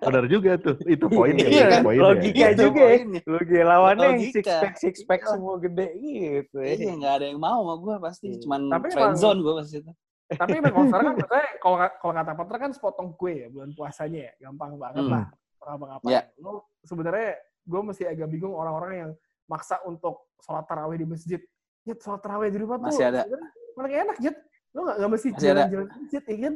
Benar 0.00 0.24
juga 0.26 0.52
tuh. 0.58 0.76
Itu 0.84 1.06
poinnya. 1.08 1.46
Iya 1.46 1.62
itu 1.62 1.70
kan? 1.70 1.82
poinnya. 1.82 2.04
Logika 2.04 2.48
juga 2.52 2.76
ya. 2.76 2.88
poinnya. 2.90 3.20
Lo 3.24 3.38
gue 3.40 3.62
lawannya 3.62 4.04
yang 4.04 4.18
Logika. 4.18 4.34
six 4.34 4.46
pack 4.60 4.74
six 4.76 4.94
pack 5.04 5.20
Iya. 5.22 5.30
semua 5.30 5.54
gede 5.58 5.86
gitu. 5.96 6.56
ya. 6.58 6.72
Iya, 6.74 6.92
nggak 6.94 7.14
ada 7.14 7.26
yang 7.26 7.40
mau 7.40 7.58
sama 7.62 7.74
gue 7.78 7.94
pasti. 8.00 8.26
Iya. 8.28 8.38
Cuman 8.44 8.60
Tapi 8.68 8.84
emang- 8.84 8.92
friendzone 8.94 9.38
gue 9.40 9.54
pasti 9.56 9.76
itu. 9.80 9.92
Tapi 10.24 10.56
memang 10.56 10.84
kan 10.88 11.04
kalau 11.62 11.76
kalau 11.94 12.12
kata 12.14 12.32
Patra 12.34 12.56
kan 12.58 12.70
sepotong 12.70 13.12
kue 13.14 13.32
ya 13.38 13.48
bulan 13.48 13.72
puasanya 13.72 14.20
ya, 14.24 14.32
gampang 14.42 14.76
banget 14.76 15.04
Hmm. 15.04 15.12
lah. 15.14 15.26
Apa 15.64 15.84
ngapain. 15.88 16.12
Ya. 16.12 16.20
Lo 16.38 16.68
sebenarnya 16.84 17.30
gue 17.64 17.80
masih 17.80 18.04
agak 18.06 18.28
bingung 18.28 18.52
orang-orang 18.52 18.92
yang 18.94 19.10
maksa 19.44 19.80
untuk 19.82 20.28
sholat 20.38 20.68
tarawih 20.68 21.00
di 21.00 21.06
masjid. 21.08 21.40
Ya 21.84 21.94
sholat 21.96 22.20
tarawih 22.20 22.52
di 22.52 22.58
rumah 22.60 22.76
tuh 22.78 22.88
Masih 22.92 23.04
ada. 23.08 23.24
sebenarnya 23.24 23.50
paling 23.74 23.94
enak 24.06 24.16
ya. 24.20 24.32
Lo 24.72 24.80
nggak 24.84 24.96
nggak 25.00 25.10
mesti 25.10 25.28
Masih 25.30 25.38
ada. 25.38 25.48
jalan-jalan 25.64 25.86
masjid, 25.88 26.22
ya 26.22 26.36
kan? 26.36 26.54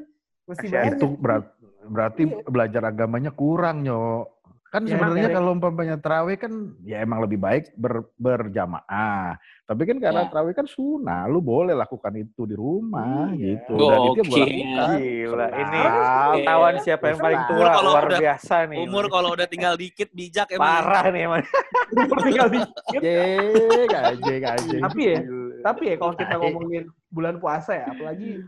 Mesti 0.49 0.49
Masih 0.49 0.69
ada. 0.69 0.79
banyak. 0.85 0.97
Itu 0.99 1.07
berat, 1.17 1.45
berarti 1.89 2.23
Iya. 2.25 2.37
belajar 2.49 2.83
agamanya 2.85 3.31
kurang, 3.33 3.77
Nyok. 3.85 4.25
Kan 4.69 4.85
Ya, 4.85 5.01
sebenarnya 5.01 5.33
kalau 5.33 5.57
umpamanya 5.57 5.97
terawih 5.97 6.37
kan 6.37 6.53
ya 6.85 7.01
emang 7.01 7.25
lebih 7.25 7.41
baik 7.41 7.73
ber, 7.73 8.05
berjamaah. 8.21 9.41
Tapi 9.65 9.83
kan 9.89 9.97
karena 9.97 10.23
Ya. 10.25 10.29
terawih 10.29 10.53
kan 10.53 10.69
sunnah, 10.69 11.25
lu 11.25 11.41
boleh 11.41 11.73
lakukan 11.73 12.13
itu 12.15 12.45
di 12.45 12.53
rumah 12.53 13.33
Iya. 13.33 13.65
gitu. 13.65 13.81
Dan 13.81 13.99
itu 14.13 14.23
lakukan. 14.29 14.49
Gila, 14.93 15.47
ini 15.49 15.79
Senang. 15.81 16.33
ketahuan 16.37 16.75
siapa 16.85 17.05
yang 17.09 17.19
paling 17.19 17.41
Umur 17.41 17.49
tua, 17.57 17.69
kalau 17.73 17.91
luar 17.91 18.05
udah- 18.05 18.21
biasa 18.21 18.57
nih. 18.69 18.79
Umur 18.85 19.05
kalau 19.09 19.29
udah 19.33 19.47
tinggal 19.49 19.75
dikit, 19.75 20.09
bijak 20.13 20.49
emang. 20.53 20.69
Parah 20.69 21.05
nih 21.09 21.23
emang. 21.25 21.41
Umur 22.05 22.19
tinggal 22.21 22.49
dikit. 22.51 23.01
Ye, 23.01 23.21
gaje, 23.89 24.35
gaje. 24.37 24.77
Tapi 24.85 25.01
ya, 25.01 25.17
tapi 25.65 25.83
ya 25.87 25.95
kalau 25.97 26.13
kita 26.13 26.35
ngomongin 26.37 26.85
bulan 27.09 27.41
puasa 27.41 27.73
ya, 27.73 27.87
apalagi 27.89 28.45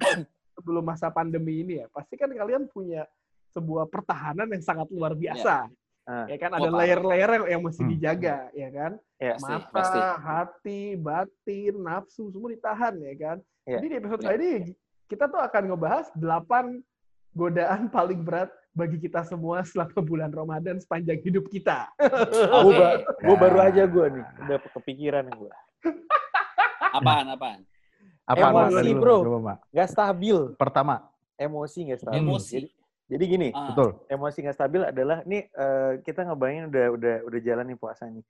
sebelum 0.52 0.84
masa 0.84 1.08
pandemi 1.08 1.64
ini 1.64 1.80
ya, 1.80 1.88
pasti 1.88 2.20
kan 2.20 2.28
kalian 2.28 2.68
punya 2.68 3.08
sebuah 3.50 3.88
pertahanan 3.88 4.46
yang 4.46 4.60
sangat 4.60 4.86
luar 4.92 5.16
biasa. 5.16 5.64
Ah. 6.10 6.26
Ya 6.26 6.36
kan 6.36 6.50
ada 6.50 6.66
layer-layer 6.66 7.30
yang, 7.30 7.44
yang 7.46 7.62
mesti 7.62 7.86
Hmm. 7.86 7.92
dijaga, 7.94 8.50
ya 8.50 8.68
kan? 8.68 8.92
Ya, 9.14 9.34
Mata, 9.38 9.70
pasti. 9.70 9.98
hati, 10.18 10.80
batin, 10.98 11.74
nafsu 11.78 12.34
semua 12.34 12.50
ditahan, 12.50 12.98
ya 12.98 13.14
kan? 13.14 13.36
Ya. 13.62 13.78
Jadi 13.78 13.86
di 13.86 13.96
episode 13.96 14.18
Ya. 14.20 14.34
kali 14.34 14.42
ini 14.42 14.72
kita 15.06 15.30
tuh 15.30 15.38
akan 15.38 15.62
ngebahas 15.70 16.06
8 16.18 16.82
godaan 17.30 17.86
paling 17.86 18.26
berat 18.26 18.50
bagi 18.70 18.98
kita 18.98 19.22
semua 19.22 19.62
selama 19.62 20.02
bulan 20.02 20.30
Ramadan 20.30 20.82
sepanjang 20.82 21.22
hidup 21.22 21.46
kita. 21.46 21.86
Gue 21.94 22.74
Oke. 23.30 23.38
baru 23.38 23.58
aja 23.62 23.86
gue 23.86 24.06
nih, 24.10 24.24
udah 24.42 24.58
kepikiran 24.74 25.30
gue. 25.30 25.52
Apaan, 26.90 27.26
apaan? 27.30 27.60
Apa 28.26 28.50
Emosi, 28.50 28.90
bro. 28.94 29.38
Mak. 29.38 29.58
Nggak 29.70 29.88
stabil. 29.90 30.38
Pertama, 30.54 31.06
Emosi 31.34 31.86
nggak 31.86 32.00
stabil. 32.02 32.18
Emosi. 32.18 32.54
Jadi, 32.58 32.68
jadi 33.10 33.24
gini, 33.26 33.48
Ah, 33.50 33.74
betul. 33.74 33.98
emosi 34.06 34.38
nggak 34.46 34.54
stabil 34.56 34.82
adalah 34.86 35.18
nih 35.26 35.50
eh, 35.50 35.92
kita 36.06 36.22
ngebayangin 36.30 36.70
udah 36.70 36.86
udah 36.94 37.14
udah 37.26 37.40
jalan 37.42 37.66
nih 37.66 37.78
puasa 37.78 38.06
nih. 38.06 38.22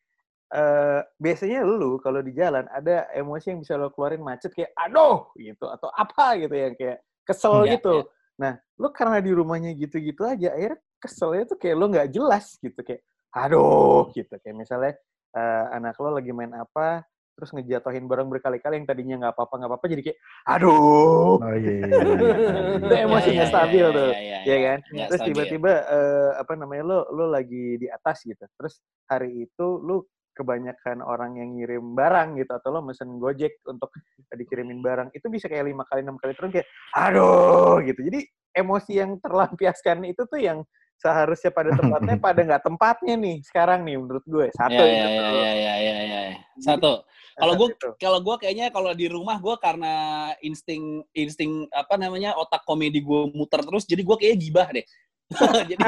Eh 0.51 1.01
biasanya 1.21 1.63
lu 1.63 2.01
kalau 2.01 2.25
di 2.25 2.33
jalan 2.35 2.65
ada 2.73 3.07
emosi 3.15 3.55
yang 3.55 3.61
bisa 3.63 3.77
lo 3.79 3.93
keluarin 3.95 4.19
macet 4.19 4.51
kayak 4.51 4.73
aduh 4.75 5.31
gitu 5.39 5.69
atau 5.69 5.93
apa 5.95 6.41
gitu 6.41 6.55
yang 6.57 6.75
kayak 6.75 6.99
kesel 7.23 7.63
Iya, 7.63 7.77
gitu. 7.79 8.09
Nah, 8.41 8.57
lu 8.81 8.89
karena 8.91 9.21
di 9.21 9.31
rumahnya 9.31 9.71
gitu-gitu 9.77 10.25
aja 10.27 10.51
akhirnya 10.57 10.81
keselnya 10.99 11.45
tuh 11.45 11.59
kayak 11.61 11.77
lo 11.77 11.87
nggak 11.87 12.09
jelas 12.11 12.57
gitu 12.59 12.81
kayak 12.83 13.05
aduh 13.31 14.11
gitu 14.11 14.35
kayak 14.43 14.57
misalnya 14.59 14.97
eh, 15.37 15.65
anak 15.77 15.95
lo 16.03 16.19
lagi 16.19 16.33
main 16.35 16.51
apa 16.57 17.05
terus 17.41 17.57
ngejatohin 17.57 18.05
barang 18.05 18.29
berkali-kali 18.29 18.85
yang 18.85 18.87
tadinya 18.87 19.17
nggak 19.25 19.33
apa-apa 19.33 19.55
nggak 19.57 19.71
apa-apa 19.73 19.87
jadi 19.89 20.03
kayak 20.13 20.19
aduh 20.45 21.41
Oh 21.41 21.55
iya. 21.57 21.73
iya, 21.73 21.87
iya. 21.89 22.61
Itu 22.85 22.95
emosi 23.09 23.29
nggak 23.33 23.49
iya, 23.49 23.55
stabil 23.55 23.85
iya, 23.85 23.97
tuh. 23.97 24.11
iya, 24.13 24.21
iya, 24.21 24.39
ya 24.45 24.57
kan? 24.67 24.79
Terus 25.09 25.21
stabil. 25.21 25.29
tiba-tiba 25.33 25.73
eh, 25.89 26.31
apa 26.37 26.53
namanya 26.59 26.83
lo 26.85 26.99
lo 27.17 27.25
lagi 27.33 27.65
di 27.81 27.87
atas 27.89 28.23
gitu. 28.29 28.45
Terus 28.61 28.75
hari 29.09 29.49
itu 29.49 29.67
lu 29.81 30.05
kebanyakan 30.37 31.05
orang 31.05 31.37
yang 31.37 31.59
ngirim 31.59 31.85
barang 31.93 32.39
gitu 32.41 32.53
atau 32.55 32.69
lo 32.73 32.81
mesen 32.81 33.19
Gojek 33.21 33.61
untuk 33.67 33.93
dikirimin 34.31 34.81
barang 34.81 35.09
itu 35.13 35.27
bisa 35.29 35.51
kayak 35.51 35.69
lima 35.69 35.85
kali 35.85 36.01
enam 36.07 36.17
kali 36.17 36.33
turun 36.37 36.53
kayak 36.55 36.69
aduh 36.97 37.81
gitu. 37.85 38.01
Jadi 38.05 38.21
emosi 38.57 38.93
yang 39.01 39.17
terlampiaskan 39.21 40.07
itu 40.09 40.25
tuh 40.27 40.41
yang 40.41 40.59
seharusnya 41.01 41.51
pada 41.53 41.73
tempatnya 41.73 42.17
pada 42.27 42.41
nggak 42.45 42.65
tempatnya 42.65 43.15
nih 43.17 43.37
sekarang 43.41 43.89
nih 43.89 43.97
menurut 43.97 44.25
gue 44.29 44.47
satu 44.53 44.77
Ya, 44.77 44.85
ya, 44.85 45.07
ya, 45.09 45.09
ya, 45.09 45.53
ya, 45.57 45.75
ya, 45.81 45.97
ya, 46.05 46.21
ya. 46.29 46.39
Satu. 46.61 47.01
Kalau 47.39 47.55
gue 47.55 47.69
itu. 47.71 47.89
kalau 48.01 48.19
gue 48.23 48.37
kayaknya 48.41 48.67
kalau 48.75 48.91
di 48.95 49.07
rumah 49.07 49.39
gue 49.39 49.55
karena 49.61 49.95
insting 50.43 51.05
insting 51.15 51.67
apa 51.71 51.95
namanya 52.01 52.35
otak 52.35 52.67
komedi 52.67 53.03
gue 53.05 53.31
muter 53.35 53.63
terus 53.63 53.87
jadi 53.87 54.03
gue 54.03 54.17
kayaknya 54.19 54.39
gibah 54.39 54.69
deh. 54.71 54.87
jadi 55.71 55.79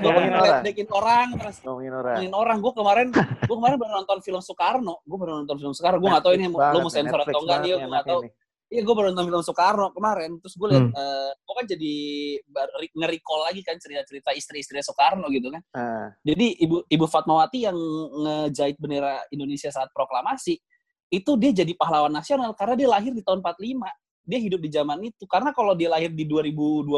gue 0.00 0.08
orang. 0.08 0.32
ngeledekin 0.32 0.88
orang 0.88 1.28
terus 1.36 1.56
ngomongin 1.60 1.92
orang 1.92 2.16
ngomongin 2.16 2.34
orang. 2.34 2.56
Gue 2.64 2.72
kemarin 2.72 3.06
gue 3.44 3.56
kemarin 3.56 3.76
baru 3.76 3.92
nonton 4.00 4.18
film 4.24 4.40
Soekarno. 4.40 4.94
Gue 5.04 5.18
baru 5.20 5.32
nonton 5.44 5.56
film 5.60 5.72
Soekarno. 5.76 5.98
Gue 6.00 6.08
nggak 6.08 6.24
tahu 6.24 6.34
ini 6.40 6.46
lo 6.48 6.78
mau 6.80 6.92
sensor 6.92 7.20
Netflix 7.20 7.34
atau 7.36 7.40
enggak 7.44 7.58
nih. 7.60 7.68
banget 7.68 7.80
Gue 7.80 7.90
nggak 7.92 8.06
tahu. 8.08 8.20
Iya, 8.66 8.82
gue 8.82 8.94
baru 8.98 9.14
nonton 9.14 9.30
film 9.30 9.46
Soekarno 9.46 9.94
kemarin. 9.94 10.42
Terus 10.42 10.58
gue 10.58 10.68
liat, 10.74 10.90
Hmm. 10.90 10.98
eh, 10.98 11.30
gue 11.38 11.54
kan 11.54 11.66
jadi 11.70 11.94
nge-recall 12.98 13.40
lagi 13.46 13.62
kan 13.62 13.78
cerita-cerita 13.78 14.34
istri-istri 14.34 14.82
Soekarno 14.82 15.30
gitu 15.30 15.54
kan. 15.54 15.62
Ah, 15.70 16.10
Jadi 16.26 16.58
ibu 16.58 16.82
ibu 16.90 17.06
Fatmawati 17.06 17.62
yang 17.62 17.78
ngejahit 18.26 18.74
bendera 18.82 19.22
Indonesia 19.30 19.70
saat 19.70 19.94
proklamasi 19.94 20.58
itu 21.06 21.38
dia 21.38 21.54
jadi 21.54 21.70
pahlawan 21.78 22.10
nasional 22.10 22.50
karena 22.58 22.74
dia 22.74 22.90
lahir 22.90 23.14
di 23.14 23.22
tahun 23.22 23.38
45. 23.38 23.86
Dia 24.26 24.42
hidup 24.42 24.58
di 24.58 24.70
zaman 24.74 24.98
itu. 25.06 25.22
Karena 25.30 25.54
kalau 25.54 25.78
dia 25.78 25.86
lahir 25.86 26.10
di 26.10 26.26
2020, 26.26 26.90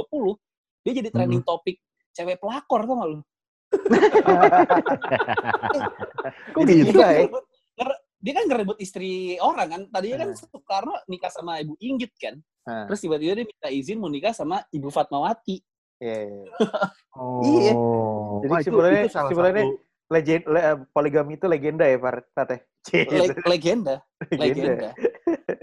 dia 0.81 0.93
jadi 1.05 1.13
trending 1.13 1.45
topik 1.45 1.77
cewek 2.17 2.41
pelakor 2.41 2.89
tuh 2.89 2.97
lu. 3.05 3.21
Kok 6.57 6.65
bisa 6.65 7.05
ya? 7.13 7.29
Dia 8.19 8.33
kan 8.35 8.45
ngerebut 8.51 8.79
istri 8.79 9.39
orang 9.39 9.69
kan. 9.69 9.83
Tadinya 9.89 10.27
kan 10.27 10.31
Soekarno 10.35 10.95
nikah 11.07 11.31
sama 11.31 11.63
Ibu 11.63 11.79
Inggit 11.79 12.13
kan. 12.19 12.35
Ah, 12.67 12.85
Terus 12.91 13.01
tiba-tiba 13.01 13.33
dia 13.33 13.47
minta 13.47 13.69
izin 13.71 13.97
mau 13.97 14.11
nikah 14.11 14.35
sama 14.35 14.61
Ibu 14.69 14.91
Fatmawati. 14.91 15.63
iya, 15.99 16.19
iya. 16.27 16.43
Oh. 17.15 17.41
Iya. 17.43 17.73
Jadi 18.43 18.53
Wah, 18.53 18.61
sebenarnya- 18.63 19.05
itu 19.07 19.19
sebenarnya 19.31 19.67
Legend, 20.09 20.43
le- 20.49 20.65
eh, 20.65 20.77
poligami 20.89 21.37
itu 21.37 21.45
legenda 21.45 21.85
ya, 21.85 22.01
Pak 22.01 22.33
Tate? 22.33 22.57
Le- 23.13 23.45
legenda. 23.45 24.01
legenda. 24.33 24.89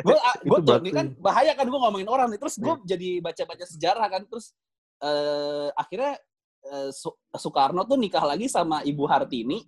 gue 0.06 0.18
gue 0.46 0.60
Itu 0.62 0.62
tuh 0.62 0.78
ini 0.86 0.92
kan 0.94 1.08
bahaya 1.18 1.58
kan 1.58 1.66
gue 1.66 1.80
ngomongin 1.82 2.06
orang 2.06 2.30
nih 2.30 2.38
terus 2.38 2.62
gue 2.62 2.70
jadi 2.86 3.26
baca-baca 3.26 3.66
sejarah 3.66 4.06
kan 4.06 4.22
terus 4.30 4.54
eh 5.02 5.74
akhirnya 5.74 6.14
eh, 6.62 6.90
Su- 6.94 7.18
Soekarno 7.34 7.90
tuh 7.90 7.98
nikah 7.98 8.22
lagi 8.22 8.46
sama 8.46 8.86
Ibu 8.86 9.02
Hartini 9.10 9.66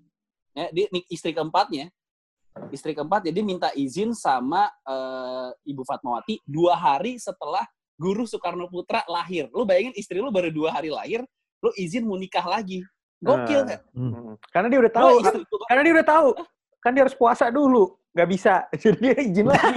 ya 0.53 0.70
dia 0.70 0.86
istri 1.10 1.34
keempatnya 1.34 1.89
istri 2.70 2.92
keempat 2.92 3.24
jadi 3.24 3.40
minta 3.42 3.70
izin 3.72 4.12
sama 4.12 4.68
eh, 4.84 5.50
Ibu 5.66 5.82
Fatmawati 5.82 6.42
dua 6.44 6.74
hari 6.74 7.18
setelah 7.18 7.64
Guru 7.96 8.24
Soekarno 8.24 8.68
Putra 8.68 9.02
lahir 9.06 9.50
lu 9.50 9.64
bayangin 9.64 9.94
istri 9.94 10.18
lu 10.18 10.30
baru 10.30 10.50
dua 10.50 10.70
hari 10.72 10.90
lahir 10.90 11.22
lu 11.58 11.70
izin 11.74 12.04
mau 12.04 12.16
nikah 12.16 12.46
lagi 12.46 12.86
gokil 13.18 13.62
Nah. 13.62 13.66
nggak 13.66 13.82
Mm. 13.92 14.34
Karena 14.48 14.68
dia 14.68 14.80
udah 14.80 14.92
Gua 14.92 15.00
tahu, 15.02 15.14
istri 15.20 15.40
gua- 15.44 15.66
karena 15.66 15.82
dia 15.82 15.94
udah 15.98 16.08
tahu. 16.08 16.30
Kan 16.78 16.92
dia 16.94 17.02
harus 17.02 17.18
puasa 17.18 17.46
dulu, 17.50 17.84
nggak 18.14 18.30
bisa. 18.30 18.54
Jadi 18.86 18.98
dia 19.02 19.16
izin 19.18 19.46
lagi. 19.50 19.74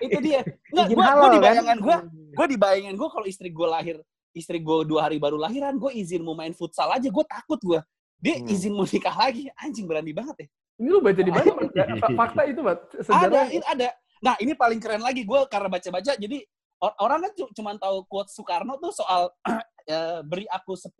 itu 0.00 0.18
dia 0.18 0.40
nggak 0.72 0.86
Izin 0.88 0.96
halal, 0.98 1.28
di 1.28 1.36
kan? 1.36 1.44
bayangan 1.44 1.78
gue 1.78 1.96
gue 2.32 2.46
di 2.48 2.56
bayangan 2.56 2.94
gue 2.96 3.08
kalau 3.10 3.26
istri 3.28 3.48
gue 3.50 3.68
lahir 3.68 3.96
istri 4.32 4.58
gue 4.58 4.76
dua 4.84 5.00
hari 5.04 5.20
baru 5.20 5.36
lahiran 5.36 5.76
gue 5.76 5.92
izin 5.92 6.24
mau 6.24 6.32
main 6.32 6.56
futsal 6.56 6.88
aja 6.88 7.04
gue 7.04 7.24
takut 7.28 7.60
gue 7.60 7.80
dia 8.16 8.36
Hmm. 8.38 8.48
izin 8.48 8.72
mau 8.72 8.84
nikah 8.84 9.12
lagi 9.12 9.52
anjing 9.56 9.84
berani 9.84 10.12
banget 10.12 10.36
ya 10.40 10.48
Ini 10.80 10.88
lu 10.88 10.98
baca 10.98 11.20
di 11.20 11.28
mana? 11.28 11.44
Ya, 11.76 11.84
Fakta 12.20 12.42
itu, 12.48 12.60
Mat. 12.60 12.80
ada 12.88 13.04
Sejarah. 13.04 13.46
ini 13.48 13.64
ada 13.64 13.88
nah 14.20 14.36
ini 14.36 14.52
paling 14.52 14.76
keren 14.76 15.00
lagi 15.00 15.24
gue 15.24 15.40
karena 15.48 15.68
baca-baca 15.68 16.12
jadi 16.12 16.38
or- 16.76 16.96
orang 16.98 17.24
kan 17.24 17.32
cu- 17.34 17.52
cuman 17.52 17.76
tahu 17.76 18.04
quote 18.04 18.28
Soekarno 18.28 18.76
tuh 18.76 18.92
soal 18.92 19.32
eh, 19.88 20.20
beri 20.30 20.44
aku 20.46 20.76
10 20.76 20.92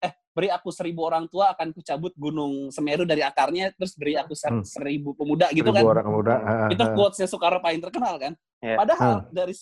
eh 0.00 0.12
beri 0.32 0.48
aku 0.48 0.68
seribu 0.68 1.04
orang 1.04 1.28
tua 1.28 1.52
akan 1.52 1.72
kucabut 1.72 2.12
gunung 2.14 2.68
Semeru 2.68 3.04
dari 3.04 3.20
akarnya 3.20 3.68
terus 3.72 3.92
beri 3.94 4.16
aku 4.16 4.32
ser- 4.32 4.48
Hmm. 4.50 4.64
seribu 4.64 5.12
pemuda 5.12 5.48
gitu 5.50 5.68
Seribu 5.68 5.76
kan 5.76 5.92
orang 5.92 6.08
muda. 6.08 6.34
ah, 6.40 6.68
itu 6.68 6.84
quotesnya 6.92 7.28
Soekarno 7.28 7.60
paling 7.60 7.80
terkenal 7.80 8.16
kan. 8.16 8.32
Iya. 8.60 8.76
Padahal 8.76 9.12
dari 9.28 9.52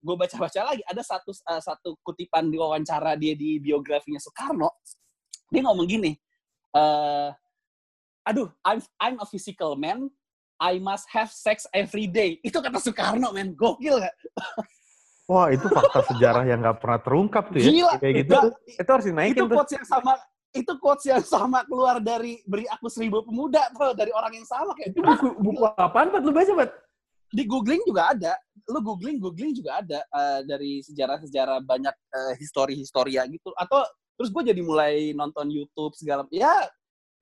gue 0.00 0.16
baca-baca 0.16 0.60
lagi 0.64 0.82
ada 0.84 1.02
satu 1.02 1.30
uh, 1.36 1.60
satu 1.60 2.00
kutipan 2.00 2.48
di 2.48 2.56
wawancara 2.56 3.16
dia 3.16 3.32
di 3.32 3.56
biografinya 3.58 4.16
Soekarno. 4.16 4.80
Dia 5.46 5.60
ngomong 5.60 5.84
gini, 5.84 6.16
eh 6.72 7.28
aduh, 8.26 8.50
I'm 8.66 8.82
I'm 8.98 9.16
a 9.22 9.26
physical 9.26 9.78
man. 9.78 10.10
I 10.56 10.80
must 10.80 11.06
have 11.12 11.28
sex 11.30 11.68
every 11.70 12.08
day. 12.08 12.40
Itu 12.40 12.64
kata 12.64 12.80
Soekarno, 12.80 13.28
men. 13.30 13.52
Gokil 13.54 14.00
gak? 14.00 14.16
Wah, 15.30 15.50
itu 15.50 15.66
fakta 15.68 16.06
sejarah 16.06 16.46
yang 16.46 16.62
nggak 16.62 16.78
pernah 16.80 17.00
terungkap 17.02 17.50
tuh 17.50 17.60
ya. 17.60 17.68
Gila. 17.68 17.94
Kayak 18.00 18.14
gitu. 18.24 18.32
Gak, 18.32 18.44
itu 18.80 18.90
harus 18.90 19.06
itu 19.06 19.12
dinaikin 19.12 19.42
tuh. 19.44 19.56
quotes 19.56 19.74
yang 19.74 19.86
sama 19.86 20.12
itu 20.56 20.72
quotes 20.80 21.04
yang 21.04 21.20
sama 21.20 21.58
keluar 21.68 22.00
dari 22.00 22.40
beri 22.48 22.64
aku 22.72 22.88
seribu 22.88 23.20
pemuda 23.20 23.68
bro 23.76 23.92
dari 23.92 24.08
orang 24.08 24.40
yang 24.40 24.46
sama 24.48 24.72
kayak 24.72 24.96
Itu 24.96 25.04
buku, 25.04 25.28
buku 25.36 25.62
apaan, 25.76 26.08
Mat? 26.08 26.24
Lu 26.24 26.32
baca, 26.32 26.52
Mat? 26.56 26.70
di 27.32 27.42
googling 27.46 27.82
juga 27.82 28.14
ada 28.14 28.32
lu 28.70 28.82
googling 28.82 29.18
googling 29.18 29.54
juga 29.54 29.82
ada 29.82 30.00
eh, 30.02 30.40
dari 30.46 30.72
sejarah-sejarah 30.82 31.62
banyak 31.62 31.94
eh, 31.94 32.32
histori-historia 32.38 33.26
gitu 33.30 33.50
atau 33.58 33.82
terus 34.16 34.30
gue 34.30 34.42
jadi 34.54 34.62
mulai 34.62 35.10
nonton 35.12 35.50
YouTube 35.50 35.94
segala 35.98 36.26
ya 36.30 36.66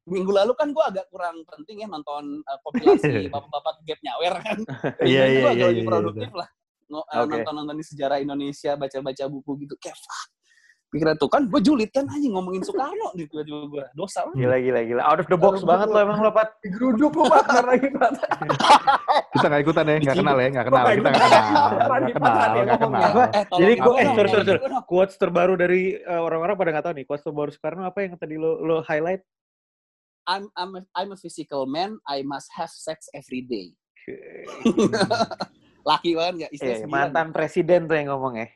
minggu 0.05 0.33
lalu 0.33 0.53
kan 0.53 0.69
gue 0.69 0.85
agak 0.85 1.07
kurang 1.09 1.41
penting 1.49 1.85
ya 1.85 1.89
nonton 1.89 2.45
eh, 2.45 2.59
kompilasi 2.61 3.13
bapak-bapak 3.35 3.75
gap 3.89 4.01
nyawer 4.05 4.35
kan 4.41 4.59
Iya, 5.11 5.25
iya, 5.29 5.41
iya, 5.53 5.67
lebih 5.73 5.85
iya, 5.85 5.89
produktif 5.89 6.33
lah 6.37 6.49
Ngo- 6.85 7.09
eh, 7.09 7.25
nonton-nonton 7.25 7.77
di 7.81 7.85
sejarah 7.85 8.19
Indonesia 8.21 8.77
baca-baca 8.77 9.25
buku 9.33 9.51
gitu 9.65 9.75
kayak 9.81 9.97
fuck 9.97 10.29
pikiran 10.95 11.19
tuh 11.19 11.27
kan 11.27 11.43
gue 11.51 11.59
julid 11.59 11.91
kan 11.91 12.07
anjing 12.07 12.31
ngomongin 12.31 12.63
Soekarno 12.63 13.11
nih 13.19 13.27
tiba-tiba 13.27 13.67
gue 13.67 13.85
dosa 13.99 14.23
banget. 14.31 14.47
Gila, 14.47 14.57
gila, 14.63 14.81
gila. 14.87 15.03
Out 15.03 15.19
of 15.19 15.27
the 15.27 15.35
box 15.35 15.55
Kalau 15.59 15.71
banget 15.75 15.87
lo 15.91 15.99
emang 15.99 16.19
lo, 16.23 16.31
Pat. 16.31 16.49
Ntar 16.63 17.65
lagi, 17.67 17.89
Mat. 17.99 18.15
Kita 19.35 19.47
nggak 19.51 19.63
ikutan 19.67 19.85
ya, 19.91 19.97
nggak 19.99 20.17
kenal 20.23 20.37
ya, 20.39 20.49
nggak 20.55 20.67
kenal. 20.71 20.85
Kita 20.87 20.95
ikutan. 20.95 21.13
kenal, 21.19 21.71
ikutan, 21.75 22.01
kenal, 22.15 22.77
ngomongnya. 22.79 23.09
kenal. 23.11 23.59
Jadi 23.59 23.73
gue 23.75 23.95
eh, 23.99 24.07
sorry, 24.15 24.29
sorry. 24.31 24.59
Quotes 24.87 25.17
terbaru 25.19 25.55
dari 25.59 25.83
eh, 25.99 26.21
orang-orang 26.23 26.55
pada 26.55 26.71
nggak 26.79 26.85
tahu 26.87 26.95
nih. 26.95 27.05
Quotes 27.11 27.25
terbaru 27.27 27.51
Soekarno 27.51 27.83
apa 27.91 27.99
yang 28.07 28.15
tadi 28.15 28.39
lo 28.39 28.63
lo 28.63 28.77
highlight? 28.87 29.27
I'm 30.25 30.49
I'm 30.57 30.73
a, 30.77 30.83
I'm 30.97 31.11
a 31.13 31.19
physical 31.19 31.67
man. 31.67 32.01
I 32.09 32.25
must 32.25 32.49
have 32.57 32.73
sex 32.73 33.09
every 33.13 33.45
day. 33.45 33.77
Laki 35.89 36.17
banget 36.17 36.35
nggak? 36.41 36.51
Istri 36.57 36.71
Eh, 36.71 36.79
sembilan. 36.81 37.13
mantan 37.13 37.29
presiden 37.31 37.81
tuh 37.85 37.97
yang 37.97 38.09
ngomong 38.13 38.35
ya. 38.41 38.49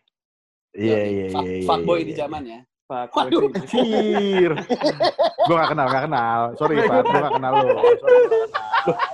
Iya, 0.72 0.96
iya, 1.04 1.24
iya. 1.28 1.40
iya, 1.44 1.64
fuckboy 1.64 2.00
iya, 2.00 2.06
di 2.08 2.12
iya. 2.16 2.20
zamannya. 2.24 2.58
Pak 2.88 3.12
Waduh. 3.12 3.52
Sir. 3.68 4.52
gue 5.44 5.54
gak 5.54 5.70
kenal, 5.76 5.86
gak 5.92 6.08
kenal. 6.08 6.40
Sorry, 6.56 6.80
Pak. 6.80 7.04
Gue 7.04 7.20
gak 7.20 7.34
kenal 7.36 7.52
lo. 7.52 7.80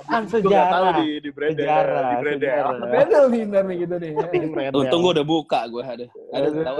Kan 0.07 0.23
sejarah. 0.31 0.95
di, 1.03 1.19
di 1.19 1.27
Brandel. 1.27 1.59
Sejarah, 1.67 2.03
Di 2.07 2.15
sejarah. 2.39 2.75
Beda 2.87 3.17
nih, 3.27 3.41
ntar 3.51 3.63
nih 3.67 3.75
gitu 3.83 3.95
nih. 3.99 4.11
Untung 4.71 4.99
gue 5.03 5.11
udah 5.19 5.27
buka 5.27 5.59
gue 5.67 5.83
ada. 5.83 6.05
Ada 6.07 6.47
tahu. 6.55 6.77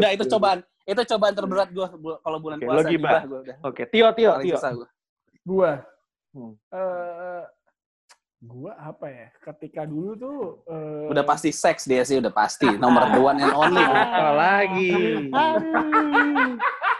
Udah 0.00 0.10
itu 0.16 0.24
cobaan. 0.24 0.58
Itu 0.88 1.02
cobaan 1.04 1.34
terberat 1.36 1.68
gue 1.68 1.86
kalau 2.24 2.38
bulan 2.40 2.56
puasa 2.64 2.80
lo 2.80 2.82
gibah. 2.88 3.20
gue. 3.28 3.40
Oke, 3.68 3.82
Tio, 3.92 4.08
Tio, 4.16 4.32
Tio. 4.40 4.56
Gue. 5.48 5.72
Gua. 5.72 5.72
Hmm. 6.36 6.52
Eh, 6.68 7.42
gua 8.44 8.72
apa 8.76 9.06
ya? 9.08 9.28
Ketika 9.40 9.88
dulu 9.88 10.12
tuh 10.14 10.38
eh, 10.68 11.08
Udah 11.08 11.24
pasti 11.24 11.48
seks 11.50 11.88
dia 11.88 12.04
sih 12.04 12.20
udah 12.20 12.30
pasti. 12.30 12.68
Nomor 12.76 13.08
one 13.32 13.40
and 13.40 13.54
only. 13.56 13.80
Apa 13.80 14.30
lagi? 14.36 14.92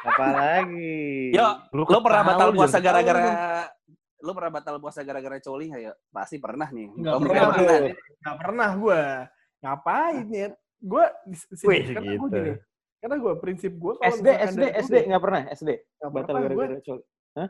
Apa 0.09 0.27
lagi? 0.33 1.05
Yo, 1.37 1.47
Lu 1.77 1.85
lo 1.85 1.99
pernah 2.01 2.23
batal 2.25 2.47
lu 2.51 2.57
puasa 2.57 2.81
gara-gara 2.81 3.25
lu 4.19 4.35
pernah 4.35 4.51
batal 4.51 4.83
puasa 4.83 5.07
gara-gara 5.07 5.39
coli 5.39 5.71
nggak 5.71 5.83
ya? 5.85 5.93
Pasti 6.11 6.43
pernah 6.43 6.67
nih. 6.75 6.91
Nggak 6.91 7.13
Kalau 7.15 7.23
pernah. 7.23 7.47
pernah. 7.55 7.79
Nggak 8.19 8.37
pernah 8.43 8.71
gue. 8.75 9.01
Ngapain 9.63 10.27
ya? 10.35 10.49
Gue, 10.79 11.05
Wih, 11.67 11.81
karena 11.91 12.13
gitu. 12.15 12.19
gue 12.23 12.29
gini. 12.35 12.53
Karena 12.99 13.17
gue 13.23 13.33
prinsip 13.39 13.73
gue 13.79 13.95
kalau 13.95 14.11
SD, 14.11 14.29
SD, 14.59 14.63
SD 14.83 14.95
nggak 15.07 15.23
pernah 15.23 15.43
SD. 15.55 15.71
nggak 15.71 16.11
Batal 16.11 16.35
pernah 16.35 16.41
gue 16.43 16.51
gara-gara 16.59 16.83
coli. 16.83 17.03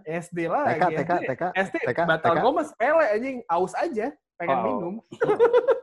SD 0.02 0.38
lah. 0.46 0.64
TK, 0.68 0.82
TK, 0.94 1.12
TK, 1.24 1.42
SD 1.56 1.76
TK, 1.84 1.98
batal 2.04 2.32
TK. 2.32 2.40
gue 2.40 2.52
mah 2.52 2.64
sepele 2.64 3.04
anjing, 3.08 3.36
aus 3.46 3.72
aja, 3.74 4.06
pengen 4.34 4.56
Oh. 4.56 4.64
minum. 4.64 4.94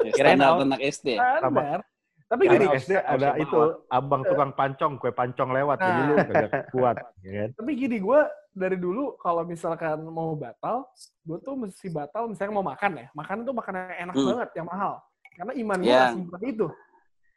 Ya, 0.02 0.12
Kirain 0.18 0.36
standar 0.36 0.64
anak 0.64 0.80
SD. 0.82 1.08
Standar. 1.16 1.80
Tapi 2.26 2.42
Jadi 2.44 2.58
gini, 2.60 2.76
SD 2.76 2.92
ada 2.98 3.30
itu 3.38 3.60
abang 3.88 4.22
tukang 4.22 4.50
pancong, 4.52 4.98
kue 4.98 5.10
pancong 5.10 5.50
lewat, 5.52 5.78
jadi 5.78 5.94
Nah. 5.96 6.08
lu 6.08 6.16
kagak 6.20 6.52
kuat, 6.70 6.96
ya 7.22 7.32
kan? 7.38 7.50
tapi 7.54 7.72
gini 7.76 7.98
gue 7.98 8.20
dari 8.52 8.78
dulu 8.78 9.14
kalau 9.16 9.44
misalkan 9.44 10.02
mau 10.04 10.34
batal, 10.34 10.90
gue 11.22 11.38
tuh 11.40 11.54
mesti 11.54 11.86
batal 11.88 12.26
misalnya 12.26 12.54
mau 12.54 12.66
makan 12.66 12.92
ya. 12.98 13.08
Makan 13.14 13.36
itu 13.42 13.52
makanan 13.52 13.82
yang 13.88 14.00
enak 14.04 14.16
Hmm. 14.16 14.28
banget, 14.28 14.50
yang 14.56 14.66
mahal. 14.66 14.94
Karena 15.32 15.54
iman 15.54 15.78
gue 15.78 15.94
masih 15.94 16.22
seperti 16.26 16.48
itu. 16.50 16.68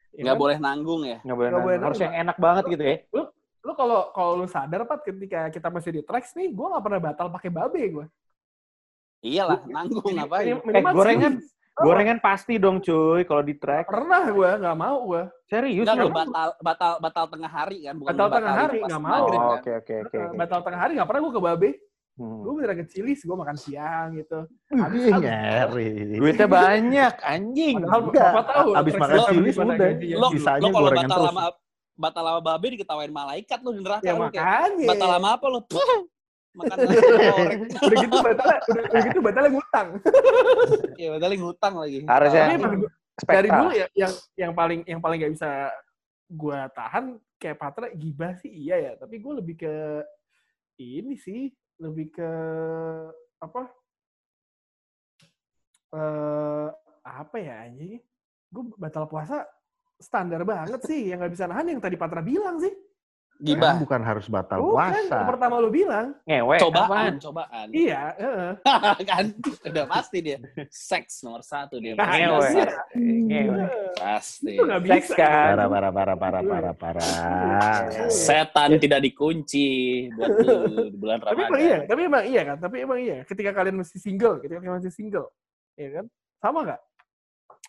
Ya 0.08 0.20
Nggak 0.24 0.34
kan? 0.34 0.40
boleh 0.40 0.56
nanggung 0.56 1.02
ya. 1.04 1.18
Nggak 1.20 1.36
boleh. 1.36 1.48
Nggak 1.48 1.60
boleh 1.60 1.76
nanggung. 1.76 1.84
Harus 1.84 1.98
nanggung. 2.00 2.06
yang 2.08 2.24
enak 2.24 2.36
banget 2.38 2.64
gitu 2.64 2.82
ya. 2.82 2.96
Lu 3.12 3.22
kalau 3.72 4.08
kalau 4.10 4.32
lu 4.36 4.46
sadar 4.46 4.84
Pat 4.84 5.02
ketika 5.02 5.48
kita 5.48 5.68
masih 5.68 5.90
di 5.90 6.02
tracks 6.02 6.32
nih, 6.32 6.48
gue 6.48 6.66
gak 6.68 6.80
pernah 6.80 7.00
batal 7.02 7.26
pakai 7.28 7.48
babe 7.48 7.80
gue. 7.80 8.06
Iyalah, 9.20 9.66
nanggung 9.66 10.04
ngapain? 10.14 10.56
Eh, 10.56 10.82
gorengan- 10.84 11.42
Gorengan 11.78 12.18
pasti 12.18 12.58
dong 12.58 12.82
cuy 12.82 13.22
kalau 13.22 13.38
di 13.38 13.54
track. 13.54 13.86
Pernah 13.86 14.26
gue, 14.28 14.50
gak 14.58 14.76
mau 14.76 14.98
gue. 15.06 15.22
Serius 15.46 15.86
Enggak, 15.86 15.94
lu 15.96 16.06
lu? 16.06 16.10
batal, 16.10 16.48
batal, 16.58 16.92
batal 16.98 17.24
tengah 17.30 17.46
hari 17.48 17.86
kan? 17.86 17.94
Bukan 17.94 18.10
Batal 18.10 18.26
lu 18.26 18.34
tengah 18.34 18.54
hari, 18.56 18.78
nggak 18.82 18.98
mau. 19.00 19.14
Oh, 19.14 19.30
kan? 19.30 19.40
Oke 19.54 19.70
oke 19.78 19.94
oke. 20.04 20.18
Batal 20.34 20.60
tengah 20.60 20.80
hari 20.82 20.92
gak 20.98 21.06
pernah 21.06 21.20
gue 21.22 21.32
ke 21.32 21.42
babe. 21.44 21.70
Hmm. 22.18 22.42
Gue 22.42 22.52
beneran 22.52 22.76
ke 22.76 22.86
Cilis, 22.90 23.22
gue 23.22 23.30
makan 23.32 23.54
siang 23.54 24.10
gitu. 24.12 24.38
Habis- 24.68 25.06
ngeri. 25.06 25.90
Duitnya 26.18 26.48
banyak 26.50 27.14
anjing. 27.22 27.76
Padahal 27.78 28.00
Enggak, 28.02 28.26
berapa 28.26 28.42
tahun? 28.44 28.74
abis 28.74 28.94
makan 28.98 29.18
cilis 29.30 29.54
udah. 29.56 29.88
Lo, 30.18 30.28
Sisanya 30.34 30.58
lo 30.58 30.66
kalau 30.68 30.82
gorengan 30.84 31.06
batal 31.06 31.14
terus. 31.16 31.30
sama 31.30 31.42
batal 31.98 32.22
sama 32.22 32.40
babe 32.40 32.66
diketawain 32.78 33.10
malaikat 33.10 33.58
lu 33.60 33.74
di 33.74 33.82
neraka 33.82 34.06
Ya 34.06 34.14
lu 34.14 34.30
kayak 34.30 34.38
makanya. 34.38 34.86
batal 34.86 35.08
sama 35.18 35.28
apa 35.34 35.46
lu? 35.50 35.60
Puh, 35.66 36.00
Makan 36.54 36.74
nasi 36.80 36.96
goreng. 36.96 37.60
udah 37.68 37.96
gitu 38.00 38.16
batalnya, 38.18 38.58
udah, 38.66 38.82
udah 38.88 39.02
gitu 39.04 39.18
batalnya 39.20 39.50
ngutang. 39.52 39.88
Ya 40.96 41.08
batalin 41.14 41.38
ngutang 41.42 41.74
lagi. 41.76 41.98
Harusnya 42.02 42.42
Tapi 42.46 42.54
emang 42.56 42.72
dari 43.18 43.48
dulu 43.50 43.70
ya 43.74 43.86
yang 43.92 44.12
yang 44.38 44.52
paling 44.54 44.80
yang 44.86 45.00
paling 45.02 45.18
gak 45.18 45.34
bisa 45.34 45.50
gue 46.30 46.58
tahan 46.70 47.04
kayak 47.34 47.58
Patra 47.58 47.90
gibah 47.90 48.38
sih 48.38 48.46
iya 48.46 48.76
ya 48.78 48.92
tapi 48.94 49.18
gue 49.18 49.32
lebih 49.42 49.54
ke 49.58 49.74
ini 50.78 51.18
sih 51.18 51.50
lebih 51.82 52.14
ke 52.14 52.30
apa 53.40 53.66
eh 55.94 56.68
apa 57.02 57.36
ya 57.40 57.66
anjing 57.66 57.98
gue 58.48 58.62
batal 58.76 59.08
puasa 59.08 59.42
standar 59.98 60.42
banget 60.46 60.80
sih 60.86 61.10
yang 61.10 61.18
nggak 61.20 61.32
bisa 61.34 61.44
nahan 61.50 61.66
yang 61.74 61.80
tadi 61.82 61.98
Patra 61.98 62.22
bilang 62.22 62.58
sih 62.62 62.70
Gibah. 63.38 63.78
Kan 63.78 63.86
bukan 63.86 64.00
harus 64.02 64.26
batal 64.26 64.58
bukan 64.58 64.90
puasa. 64.90 65.14
yang 65.14 65.30
pertama 65.30 65.62
lu 65.62 65.70
bilang 65.70 66.10
ngewe. 66.26 66.58
Cobaan, 66.58 66.90
apaan? 66.90 67.12
cobaan. 67.22 67.66
iya 67.70 68.10
heeh. 68.18 68.50
kan 69.14 69.24
udah 69.62 69.84
pasti 69.86 70.18
dia. 70.26 70.38
Seks 70.66 71.22
nomor 71.22 71.46
satu 71.46 71.78
dia. 71.78 71.94
Nah, 71.94 72.02
Pasti. 72.10 72.18
Ngewe. 72.18 72.50
iya. 72.50 72.66
Ngewe. 72.98 73.62
Pasti. 73.94 74.52
itu 74.58 74.64
Seks 74.66 74.82
bisa 74.82 75.14
kan. 75.14 75.54
Parah, 75.54 75.68
parah, 75.70 75.92
parah, 75.94 76.16
parah, 76.18 76.42
parah, 76.42 76.74
parah. 76.74 77.82
Setan 78.10 78.74
tidak 78.82 79.06
dikunci 79.06 80.10
buat 80.18 80.34
lu 80.42 80.90
di 80.90 80.98
bulan 80.98 81.22
tapi 81.22 81.38
Ramadan. 81.38 81.46
emang 81.46 81.62
iya 81.62 81.78
tapi 81.86 82.00
emang 82.10 82.24
iya 82.26 82.42
kan 82.42 82.56
tapi 82.58 82.76
emang 82.82 82.98
iya 82.98 83.16
ketika 83.22 83.50
kalian 83.54 83.76
masih 83.78 83.98
single 84.02 84.42
ketika 84.42 84.58
kalian 84.58 84.76
masih 84.82 84.90
single 84.90 85.30
ya 85.78 85.88
kan 85.94 86.04
sama 86.42 86.58
nggak 86.66 86.80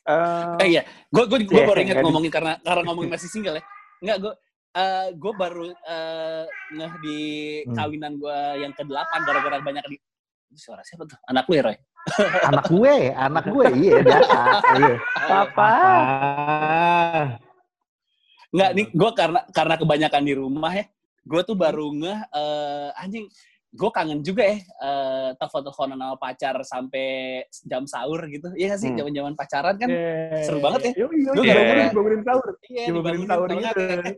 Eh, 0.03 0.56
Eh 0.63 0.67
iya, 0.69 0.82
gue 1.10 1.24
gue 1.28 1.39
gue 1.43 1.60
Iya, 1.60 1.67
baru 1.67 1.80
ingat 1.82 1.97
ngomongin 2.02 2.32
karena 2.32 2.54
karena 2.62 2.82
ngomongin 2.88 3.12
masih 3.12 3.30
single 3.30 3.60
ya. 3.60 3.63
Enggak, 4.00 4.17
gue 4.24 4.34
eh 4.69 5.08
gue 5.17 5.32
baru 5.34 5.63
eh 5.69 6.43
ngeh 6.71 6.93
di 7.02 7.19
Hmm. 7.65 7.76
kawinan 7.76 8.13
gue 8.15 8.38
yang 8.62 8.71
ke-8 8.71 9.12
gara-gara 9.26 9.58
banyak 9.60 9.84
di 9.89 9.97
suara 10.56 10.82
siapa 10.82 11.06
tuh? 11.06 11.17
Anak 11.26 11.45
lu 11.45 11.54
ya, 11.58 11.63
Roy? 11.67 11.78
Anak 12.47 12.65
gue, 12.67 12.95
anak 13.12 13.45
gue, 13.50 13.65
iya 13.86 13.97
biasa. 14.02 14.39
Iya. 14.78 14.95
Papa. 15.28 15.69
Ah. 15.69 17.26
Enggak, 18.50 18.69
nih 18.74 18.86
gue 18.89 19.10
karena 19.13 19.39
karena 19.54 19.76
kebanyakan 19.78 20.24
di 20.26 20.34
rumah 20.34 20.74
ya. 20.74 20.86
Gue 21.21 21.41
tuh 21.45 21.54
baru 21.54 21.93
ngeh 21.93 22.19
eh 22.34 22.89
anjing 22.97 23.30
gue 23.69 23.89
kangen 23.93 24.25
juga 24.25 24.49
ya 24.49 24.58
eh 24.58 25.29
telepon-teleponan 25.38 25.93
sama 26.01 26.15
pacar 26.17 26.55
sampai 26.65 27.08
jam 27.63 27.86
sahur 27.86 28.25
gitu. 28.25 28.49
Iya 28.58 28.73
sih? 28.82 28.89
Hmm. 28.89 29.05
Zaman-zaman 29.05 29.34
pacaran 29.38 29.75
kan 29.77 29.89
Eh, 29.93 30.41
seru 30.41 30.58
banget 30.58 30.89
ya. 30.89 31.05
Yoi, 31.05 31.17
yoi, 31.21 31.36
Gua 31.38 31.43
bangunin, 31.53 31.88
bangunin 31.93 32.21
sahur. 32.25 32.47
Iya, 32.65 32.84
Dibangunin 32.89 33.19
dibangunin 33.21 33.29
sahur 33.29 33.49
gitu. 33.69 33.77
kayak, 33.77 34.05
eh, 34.10 34.17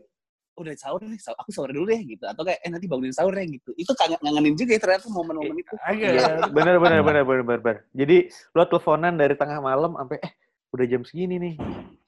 udah 0.56 0.74
sahur 0.80 1.02
nih, 1.04 1.20
sahur- 1.20 1.40
aku 1.44 1.50
sahur 1.52 1.70
dulu 1.76 1.86
deh 1.92 2.02
gitu. 2.06 2.24
Atau 2.24 2.44
kayak, 2.48 2.60
eh 2.64 2.70
nanti 2.72 2.86
bangunin 2.88 3.12
sahur 3.12 3.34
ya 3.36 3.44
gitu. 3.44 3.70
Itu 3.76 3.92
kangen 3.92 4.20
ngangenin 4.24 4.56
juga 4.56 4.72
ya 4.72 4.80
ternyata 4.80 5.08
momen-momen 5.12 5.56
itu. 5.60 5.74
Agak. 5.84 6.12
Iya, 6.16 6.24
bener 6.56 6.76
bener 6.80 7.00
bener 7.04 7.24
bener 7.28 7.44
bener. 7.44 7.60
bener. 7.60 7.78
Jadi 7.92 8.18
lo 8.56 8.64
teleponan 8.64 9.14
dari 9.20 9.36
tengah 9.36 9.60
malam 9.60 10.00
sampai 10.00 10.18
eh 10.24 10.32
udah 10.72 10.86
jam 10.88 11.04
segini 11.04 11.36
nih. 11.36 11.56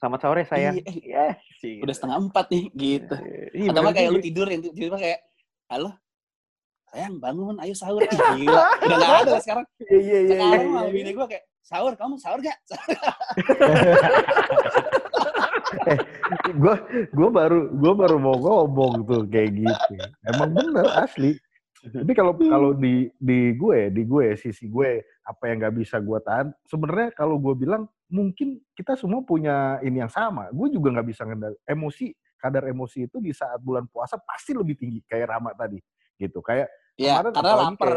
Selamat 0.00 0.20
sore 0.24 0.42
sayang. 0.48 0.80
Iya, 0.80 0.84
eh, 0.88 0.96
Iya. 0.96 1.24
sih. 1.60 1.76
Udah 1.84 1.92
setengah 1.92 2.16
empat 2.24 2.46
nih 2.48 2.64
gitu. 2.72 3.14
Iya, 3.52 3.68
Atau 3.68 3.92
kayak 3.92 4.08
lu 4.08 4.20
tidur 4.24 4.46
yang 4.48 4.60
tiba-tiba 4.64 4.96
kayak, 4.96 5.20
halo, 5.68 5.92
sayang 6.94 7.18
bangun, 7.18 7.58
ayo 7.58 7.74
sahur. 7.74 8.06
Ih, 8.06 8.10
gila, 8.14 8.70
udah 8.86 8.96
nggak 9.02 9.18
ada 9.26 9.42
sekarang. 9.42 9.66
Iya, 9.82 9.98
iya, 9.98 10.18
iya. 10.22 10.36
Sekarang 10.38 10.62
iya, 10.62 10.70
malah 10.70 10.86
iya. 10.86 10.94
bini 10.94 11.10
gue 11.10 11.26
kayak, 11.26 11.44
sahur, 11.66 11.92
kamu 11.98 12.14
sahur 12.22 12.38
gak? 12.38 12.58
gue 16.54 16.74
gue 17.10 17.28
baru 17.34 17.60
gue 17.74 17.92
baru 17.98 18.16
mau 18.16 18.38
ngomong 18.38 19.04
tuh 19.04 19.22
kayak 19.26 19.58
gitu 19.58 19.94
emang 20.22 20.54
bener 20.54 20.86
asli 21.02 21.34
tapi 21.82 22.14
kalau 22.14 22.32
kalau 22.38 22.70
di 22.72 23.10
di 23.18 23.52
gue 23.58 23.90
di 23.90 24.06
gue 24.06 24.38
sisi 24.38 24.70
gue 24.70 25.02
apa 25.26 25.50
yang 25.50 25.60
nggak 25.60 25.74
bisa 25.82 25.98
gue 25.98 26.18
tahan 26.22 26.54
sebenarnya 26.64 27.10
kalau 27.12 27.36
gue 27.42 27.52
bilang 27.58 27.90
mungkin 28.06 28.62
kita 28.72 28.94
semua 28.94 29.20
punya 29.26 29.82
ini 29.82 29.98
yang 30.00 30.08
sama 30.08 30.48
gue 30.54 30.68
juga 30.72 30.94
nggak 30.94 31.08
bisa 31.10 31.26
ngendal 31.26 31.52
emosi 31.66 32.14
kadar 32.38 32.70
emosi 32.70 33.10
itu 33.10 33.18
di 33.20 33.34
saat 33.34 33.58
bulan 33.60 33.84
puasa 33.90 34.16
pasti 34.20 34.54
lebih 34.56 34.78
tinggi 34.78 35.02
kayak 35.04 35.36
Rama 35.36 35.52
tadi 35.58 35.82
gitu 36.16 36.38
kayak 36.40 36.70
Ya, 36.94 37.18
Kemarin 37.18 37.32
karena 37.34 37.54
lapar. 37.70 37.94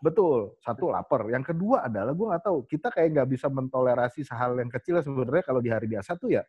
Betul, 0.00 0.56
satu 0.64 0.88
lapar. 0.88 1.28
Yang 1.28 1.52
kedua 1.52 1.84
adalah 1.84 2.16
gue 2.16 2.26
nggak 2.26 2.44
tahu 2.44 2.64
kita 2.64 2.88
kayak 2.88 3.08
nggak 3.14 3.28
bisa 3.36 3.46
mentolerasi 3.52 4.24
hal 4.32 4.56
yang 4.56 4.72
kecil 4.72 4.96
sebenarnya 5.04 5.44
kalau 5.44 5.60
di 5.60 5.68
hari 5.68 5.86
biasa 5.86 6.16
tuh 6.16 6.32
ya 6.32 6.42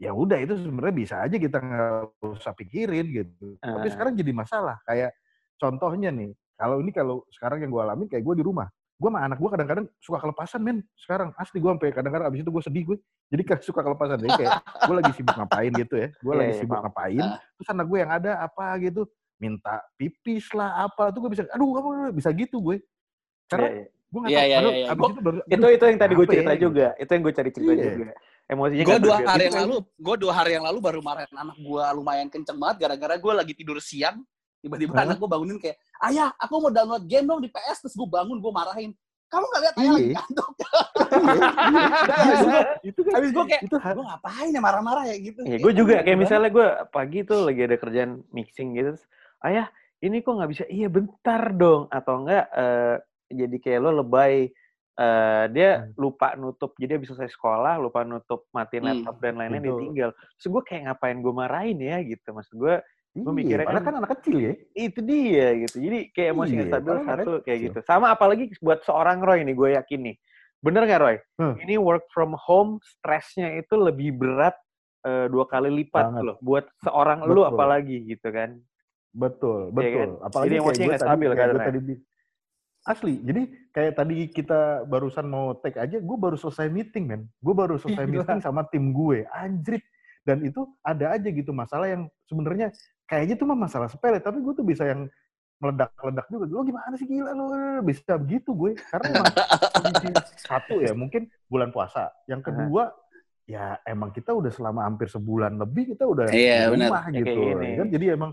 ya 0.00 0.16
udah 0.16 0.40
itu 0.40 0.56
sebenarnya 0.56 0.96
bisa 0.96 1.14
aja 1.20 1.36
kita 1.36 1.60
nggak 1.60 2.24
usah 2.24 2.56
pikirin 2.56 3.06
gitu. 3.12 3.60
Tapi 3.60 3.86
Ah. 3.86 3.92
sekarang 3.92 4.16
jadi 4.16 4.32
masalah. 4.32 4.80
Kayak 4.88 5.12
contohnya 5.60 6.08
nih, 6.10 6.32
kalau 6.56 6.80
ini 6.80 6.88
kalau 6.90 7.22
sekarang 7.30 7.60
yang 7.60 7.70
gue 7.70 7.82
alami 7.84 8.04
kayak 8.08 8.24
gue 8.24 8.40
di 8.40 8.44
rumah, 8.44 8.66
gue 8.96 9.08
sama 9.12 9.20
anak 9.22 9.36
gue 9.36 9.50
kadang-kadang 9.52 9.86
suka 10.00 10.18
kelepasan 10.18 10.60
men. 10.64 10.80
Sekarang 10.96 11.36
asli 11.36 11.60
gue 11.60 11.68
sampai 11.70 11.92
kadang-kadang 11.92 12.32
abis 12.32 12.40
itu 12.42 12.50
gue 12.50 12.62
sedih 12.64 12.84
gue. 12.88 12.96
Jadi 13.28 13.42
kayak 13.44 13.60
suka 13.62 13.80
kelepasan. 13.84 14.16
Jadi 14.24 14.32
kayak 14.40 14.52
gue 14.88 14.94
lagi 14.96 15.12
sibuk 15.14 15.36
ngapain 15.36 15.72
gitu 15.76 15.94
ya. 16.00 16.08
Gue 16.18 16.32
Iya, 16.34 16.40
lagi 16.40 16.52
iya, 16.56 16.60
sibuk 16.64 16.78
ngapain. 16.80 17.24
Terus 17.60 17.68
anak 17.70 17.86
gue 17.86 17.98
yang 18.00 18.10
ada 18.10 18.30
apa 18.40 18.66
gitu 18.80 19.00
minta 19.40 19.80
pipis 19.96 20.52
lah 20.52 20.84
apa 20.84 21.08
tuh 21.10 21.24
gue 21.24 21.30
bisa 21.32 21.48
aduh 21.48 21.72
kamu 21.72 21.88
bisa 22.12 22.28
gitu 22.30 22.60
gue 22.60 22.76
karena 23.48 23.66
Iya, 23.66 23.74
iya. 23.74 23.86
gue 24.06 24.18
nggak 24.20 24.30
Iya, 24.30 24.36
tahu 24.36 24.46
iya, 24.46 24.58
iya, 24.60 24.70
iya. 24.70 24.86
abis 24.86 25.00
Gua- 25.00 25.10
itu 25.10 25.20
baru 25.20 25.36
Itu 25.40 25.66
itu 25.66 25.84
yang 25.86 25.98
tadi 25.98 26.12
gue 26.12 26.22
ya, 26.22 26.30
cerita 26.30 26.52
gitu. 26.52 26.62
juga. 26.66 26.86
Itu 26.94 27.10
yang 27.10 27.22
gue 27.22 27.32
cari 27.32 27.50
cerita 27.50 27.72
Iya. 27.72 27.84
juga. 27.90 28.12
Emosinya 28.44 28.82
Gue 28.82 28.90
dua 28.92 28.98
bergerak. 29.14 29.24
hari 29.24 29.40
Gitu 29.40 29.46
yang 29.46 29.62
lalu, 29.62 29.76
gue 29.96 30.16
dua 30.18 30.32
hari 30.34 30.50
yang 30.52 30.64
lalu 30.66 30.78
baru 30.80 31.00
marahin 31.00 31.32
anak 31.32 31.56
gue 31.56 31.84
lumayan 31.94 32.28
kenceng 32.28 32.58
banget 32.58 32.76
gara-gara 32.80 33.14
gue 33.16 33.32
lagi 33.32 33.52
tidur 33.54 33.78
siang. 33.80 34.16
Tiba-tiba 34.60 34.92
Hah? 34.92 35.06
anak 35.06 35.16
gue 35.16 35.24
bangunin 35.26 35.56
kayak, 35.56 35.78
ayah 36.04 36.34
aku 36.36 36.52
mau 36.58 36.68
download 36.68 37.06
game 37.06 37.24
dong 37.24 37.40
di 37.40 37.48
PS. 37.48 37.80
Terus 37.80 37.94
gue 37.94 38.08
bangun, 38.08 38.36
gue 38.36 38.52
marahin. 38.52 38.90
Kamu 39.26 39.44
gak 39.46 39.60
lihat 39.62 39.74
ayah 39.78 39.92
lagi 39.94 40.02
Iya. 40.04 40.14
ngantuk? 40.18 40.48
Iya, 41.30 42.58
itu 42.82 43.00
kan 43.00 43.12
Habis 43.14 43.30
gue 43.30 43.44
kayak, 43.46 43.62
itu 43.62 43.76
gue 43.78 44.04
ngapain 44.04 44.50
ya 44.50 44.60
marah-marah 44.60 45.04
ya 45.06 45.16
gitu. 45.16 45.40
Iya, 45.42 45.50
Ya 45.50 45.58
gue 45.60 45.72
juga 45.72 45.94
gitu 45.96 46.04
kayak 46.04 46.18
misalnya 46.18 46.50
gue 46.50 46.66
pagi 46.90 47.18
tuh 47.22 47.38
lagi 47.46 47.60
ada 47.62 47.76
kerjaan 47.76 48.10
mixing 48.30 48.74
gitu, 48.74 48.88
terus, 48.92 49.04
ayah 49.42 49.66
ini 50.00 50.20
kok 50.20 50.32
nggak 50.32 50.50
bisa? 50.50 50.64
Iya 50.66 50.88
bentar 50.88 51.52
dong, 51.52 51.88
atau 51.88 52.24
enggak 52.24 52.46
eh, 52.50 52.96
jadi 53.30 53.56
kayak 53.56 53.80
lo 53.80 53.90
lebay, 54.00 54.48
eh, 54.96 55.44
dia 55.52 55.70
Hmm. 55.80 55.92
lupa 55.96 56.32
nutup, 56.34 56.72
jadi 56.74 56.96
habis 56.96 57.12
selesai 57.12 57.30
sekolah 57.30 57.76
lupa 57.76 58.00
nutup 58.02 58.48
matiin 58.50 58.80
Hmm, 58.82 58.88
laptop 58.96 59.16
dan 59.20 59.36
lain-lain 59.36 59.60
betul. 59.62 59.76
ditinggal. 59.76 60.10
Terus 60.36 60.46
gue 60.48 60.62
kayak 60.64 60.82
ngapain 60.88 61.18
gue 61.18 61.32
marahin 61.32 61.78
ya 61.78 61.96
gitu, 62.00 62.28
maksud 62.30 62.56
gue 62.56 62.76
Gua 63.10 63.34
Iya, 63.34 63.42
mikirnya 63.42 63.66
kan- 63.66 63.82
kan 63.82 63.94
anak 63.98 64.10
kecil 64.22 64.36
ya. 64.38 64.54
itu 64.70 65.02
dia 65.02 65.46
gitu. 65.66 65.82
Jadi 65.82 66.14
kayak 66.14 66.30
emosi 66.30 66.52
nggak 66.54 66.62
Iya, 66.62 66.74
stabil 66.78 66.94
padahal 66.94 67.08
satu 67.10 67.30
kayak 67.42 67.42
kecil. 67.42 67.66
gitu. 67.66 67.78
Sama 67.82 68.06
apalagi 68.14 68.44
buat 68.62 68.80
seorang 68.86 69.18
Roy 69.18 69.42
nih, 69.42 69.56
gue 69.58 69.68
yakin 69.74 70.00
nih. 70.06 70.16
Bener 70.62 70.82
nggak 70.86 71.00
Roy? 71.02 71.16
Hmm. 71.34 71.54
Ini 71.58 71.74
work 71.82 72.06
from 72.14 72.38
home, 72.38 72.78
stresnya 72.86 73.58
itu 73.58 73.74
lebih 73.74 74.14
berat 74.14 74.54
eh, 75.02 75.26
dua 75.26 75.42
kali 75.42 75.74
lipat 75.82 76.06
Banget. 76.06 76.22
loh. 76.22 76.36
Buat 76.38 76.70
seorang 76.78 77.26
lu 77.26 77.42
Betul. 77.42 77.50
apalagi 77.50 77.96
gitu 78.06 78.28
kan. 78.30 78.62
Betul, 79.10 79.60
Iya 79.68 79.74
betul. 79.74 79.90
kan? 79.92 80.10
Apalagi 80.22 80.46
Jadi 80.46 80.56
kayak 80.56 80.64
gue 80.64 80.86
nggak 80.86 80.90
tadi, 80.94 81.08
stabil 81.10 81.28
kayak 81.30 81.50
gue 81.50 81.60
tadi 81.60 81.94
Asli. 82.80 83.14
Jadi 83.20 83.42
kayak 83.70 83.92
tadi 83.92 84.16
kita 84.32 84.60
barusan 84.88 85.26
mau 85.28 85.52
take 85.54 85.76
aja, 85.76 86.00
gue 86.00 86.16
baru 86.16 86.34
selesai 86.34 86.72
meeting, 86.72 87.04
men. 87.04 87.22
Gue 87.38 87.52
baru 87.52 87.76
selesai 87.76 88.08
Gila. 88.08 88.24
meeting 88.24 88.40
sama 88.40 88.64
tim 88.66 88.90
gue. 88.90 89.28
Anjrit. 89.28 89.84
Dan 90.24 90.44
itu 90.44 90.64
ada 90.80 91.12
aja 91.12 91.28
gitu 91.28 91.52
masalah 91.52 91.88
yang 91.88 92.08
sebenarnya 92.24 92.72
kayaknya 93.04 93.34
itu 93.36 93.44
mah 93.44 93.58
masalah 93.58 93.88
sepele, 93.88 94.20
tapi 94.20 94.40
gue 94.40 94.52
tuh 94.52 94.64
bisa 94.64 94.84
yang 94.84 95.08
meledak-ledak 95.60 96.24
juga. 96.32 96.44
Lo 96.48 96.64
gimana 96.64 96.94
sih 96.96 97.04
gila 97.04 97.36
lo? 97.36 97.52
Bisa 97.84 98.16
begitu 98.16 98.56
gue. 98.56 98.72
Karena 98.88 99.06
emang 99.12 99.28
satu 100.40 100.80
ya 100.80 100.96
mungkin 100.96 101.28
bulan 101.52 101.68
puasa. 101.68 102.08
Yang 102.24 102.48
kedua 102.48 102.92
ya 103.44 103.76
emang 103.84 104.14
kita 104.14 104.30
udah 104.32 104.48
selama 104.48 104.86
hampir 104.86 105.10
sebulan 105.10 105.58
lebih 105.58 105.92
kita 105.92 106.06
udah 106.06 106.30
Iya, 106.30 106.70
di 106.70 106.86
rumah 106.86 107.04
Ya, 107.10 107.20
gitu. 107.20 107.40
gini. 107.44 107.68
Kan 107.76 107.88
jadi 107.92 108.06
emang 108.16 108.30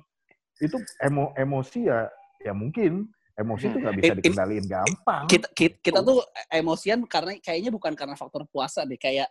itu 0.59 0.77
emo 0.99 1.33
emosi 1.33 1.85
ya 1.85 2.09
ya 2.39 2.51
mungkin 2.51 3.05
emosi 3.33 3.65
itu 3.67 3.77
nggak 3.77 3.95
bisa 3.95 4.05
Ini- 4.07 4.17
dikendaliin 4.19 4.65
gampang. 4.65 5.23
kita, 5.27 5.47
kita, 5.51 5.75
kita 5.79 5.99
tuh 6.01 6.19
emosian 6.49 7.05
karena 7.05 7.37
kayaknya 7.37 7.69
bukan 7.69 7.93
karena 7.93 8.13
faktor 8.13 8.45
puasa 8.45 8.81
deh 8.81 8.97
kayak 8.97 9.29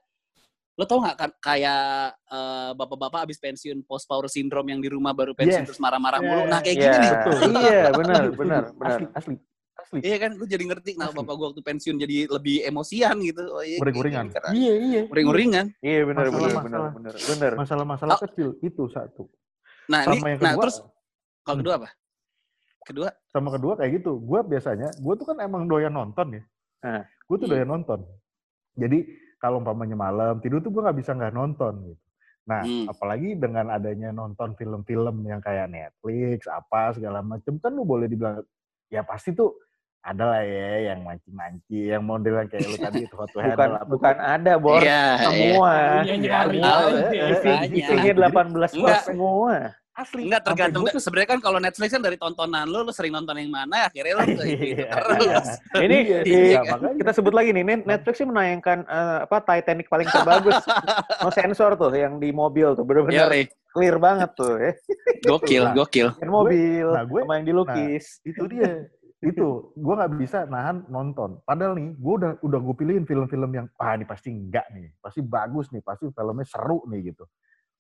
lo 0.77 0.85
tau 0.85 1.01
nggak 1.01 1.17
kan 1.17 1.31
kayak 1.37 2.13
eh, 2.23 2.71
bapak-bapak 2.73 3.25
abis 3.25 3.41
pensiun 3.41 3.83
post 3.83 4.05
power 4.05 4.29
syndrome 4.29 4.69
yang 4.69 4.79
di 4.79 4.87
rumah 4.87 5.11
baru 5.11 5.33
pensiun 5.33 5.65
Yes. 5.65 5.67
terus 5.67 5.81
marah-marah 5.81 6.21
Yeah. 6.21 6.29
mulu 6.29 6.43
nah 6.45 6.61
kayak 6.61 6.77
Iya, 6.77 6.85
gini 6.85 6.99
nih 7.01 7.11
Iya, 7.11 7.83
benar, 7.91 7.91
benar, 7.97 8.23
benar. 8.41 8.63
Asli, 8.85 9.07
asli, 9.11 9.35
asli. 9.75 9.99
iya 10.05 10.17
kan 10.17 10.31
lu 10.33 10.45
jadi 10.45 10.63
ngerti 10.63 10.91
nah 10.95 11.09
Asli. 11.09 11.17
bapak 11.17 11.35
gua 11.35 11.47
waktu 11.51 11.63
pensiun 11.65 11.97
jadi 11.97 12.17
lebih 12.29 12.57
emosian 12.63 13.17
gitu 13.21 13.43
oh, 13.49 13.65
iya, 13.65 13.79
Uring-uringan. 13.81 14.25
iya, 14.25 14.35
karena 14.37 14.51
Iya, 14.53 14.73
iya. 14.77 15.03
uring-uringan 15.09 15.67
Iya, 15.81 16.01
benar, 16.05 16.25
benar, 16.25 16.31
Masalah- 16.31 16.63
benar, 16.63 16.63
masalah. 16.63 16.91
benar, 16.93 17.15
benar. 17.27 17.53
Masalah-masalah 17.57 18.15
Oh. 18.15 18.23
kecil 18.23 18.49
itu 18.61 18.83
satu. 18.89 19.25
nah 19.87 20.03
ini 20.05 20.19
Sama 20.19 20.29
yang 20.29 20.41
nah 20.45 20.53
terus 20.57 20.77
kalau 21.47 21.59
kedua 21.63 21.75
apa 21.79 21.89
kedua 22.83 23.09
sama 23.31 23.49
kedua 23.51 23.73
kayak 23.75 24.03
gitu. 24.03 24.19
Gue 24.23 24.41
biasanya, 24.43 24.91
gue 24.95 25.15
tuh 25.15 25.27
kan 25.27 25.39
emang 25.43 25.67
doyan 25.67 25.91
nonton 25.91 26.39
ya. 26.39 26.43
Ah. 26.83 27.03
Gue 27.27 27.37
tuh 27.39 27.47
Hmm. 27.47 27.55
doyan 27.55 27.71
nonton. 27.71 28.01
Jadi 28.77 28.99
kalau 29.39 29.59
umpamanya 29.59 29.95
malam 29.95 30.39
tidur 30.39 30.59
tuh 30.59 30.71
gue 30.71 30.83
nggak 30.83 30.99
bisa 30.99 31.15
nggak 31.15 31.35
nonton 31.35 31.75
gitu. 31.87 32.03
Nah, 32.47 32.63
Hmm. 32.63 32.87
apalagi 32.87 33.35
dengan 33.35 33.75
adanya 33.75 34.15
nonton 34.15 34.55
film-film 34.55 35.27
yang 35.27 35.43
kayak 35.43 35.67
Netflix, 35.67 36.47
apa 36.47 36.95
segala 36.95 37.19
macem 37.19 37.59
kan 37.59 37.75
lu 37.75 37.83
boleh 37.83 38.07
dibilang 38.07 38.39
ya 38.87 39.03
pasti 39.03 39.35
tuh 39.35 39.59
ada 39.99 40.23
lah 40.23 40.43
ya 40.47 40.95
yang 40.95 41.03
manci-manci, 41.03 41.91
yang 41.91 42.07
model 42.07 42.39
yang 42.39 42.47
kayak 42.47 42.71
lu 42.71 42.79
tadi 42.79 43.03
itu 43.03 43.15
hot 43.19 43.27
Bukan, 43.35 43.43
handle 43.43 43.75
apa 43.75 43.87
bukan 43.91 44.17
ada, 44.23 44.53
Bor. 44.63 44.79
Iya, 44.79 44.87
iya. 44.87 45.03
Semua. 45.27 45.73
Iya, 46.07 47.27
Banyak. 47.43 47.71
TV-nya 47.75 48.15
18 48.15 48.71
plus 48.79 48.99
semua. 49.03 49.55
Asli. 49.97 50.23
Enggak 50.25 50.43
tergantung. 50.45 50.85
Tuh- 50.85 51.01
Sebenarnya 51.01 51.29
kan 51.29 51.41
kalau 51.41 51.59
Netflix 51.59 51.89
kan 51.91 52.01
dari 52.01 52.15
tontonan 52.15 52.65
lu, 52.65 52.81
lu 52.81 52.93
sering 52.93 53.11
nonton 53.11 53.35
yang 53.35 53.49
mana, 53.49 53.89
akhirnya 53.89 54.13
lu 54.13 54.23
ke 54.29 54.45
itu, 54.45 54.45
Iya, 54.77 54.87
terus. 54.87 55.19
iya. 55.19 55.39
Ini 55.85 55.97
Iya, 55.97 56.19
iya, 56.23 56.61
kan? 56.61 56.79
makanya. 56.79 56.97
kita 57.01 57.11
sebut 57.13 57.33
lagi 57.33 57.51
nih, 57.51 57.65
Net- 57.65 57.87
Netflix 57.87 58.15
sih 58.15 58.27
menayangkan 58.27 58.79
eh, 58.83 59.19
apa 59.25 59.37
Titanic 59.43 59.87
paling 59.87 60.07
terbagus. 60.07 60.57
no 61.23 61.31
sensor 61.31 61.75
tuh 61.75 61.91
yang 61.91 62.17
di 62.17 62.31
mobil 62.31 62.73
tuh, 62.73 62.83
Iya, 62.83 62.89
bener-bener 62.89 63.29
eh. 63.35 63.47
clear 63.69 63.97
banget 63.97 64.31
tuh 64.33 64.53
ya. 64.55 64.73
gokil, 65.23 65.63
Nah. 65.65 65.75
gokil. 65.75 66.09
Yang 66.15 66.33
mobil 66.33 66.87
nah, 66.87 67.03
gue- 67.03 67.23
sama 67.23 67.35
yang 67.35 67.47
dilukis. 67.47 68.05
itu 68.23 68.43
dia 68.47 68.71
itu 69.19 69.47
gue 69.73 69.95
nggak 69.97 70.13
bisa 70.15 70.45
nahan 70.45 70.85
nonton 70.87 71.41
padahal 71.43 71.73
nih 71.73 71.89
gue 71.91 72.15
udah 72.15 72.33
udah 72.37 72.61
gue 72.61 72.75
pilihin 72.77 73.03
film-film 73.03 73.49
yang 73.51 73.67
ah 73.75 73.97
ini 73.97 74.05
pasti 74.05 74.29
enggak 74.29 74.69
nih 74.71 74.93
pasti 74.99 75.19
bagus 75.19 75.73
nih 75.73 75.81
pasti 75.81 76.05
filmnya 76.07 76.45
seru 76.45 76.85
nih 76.85 77.11
gitu 77.11 77.25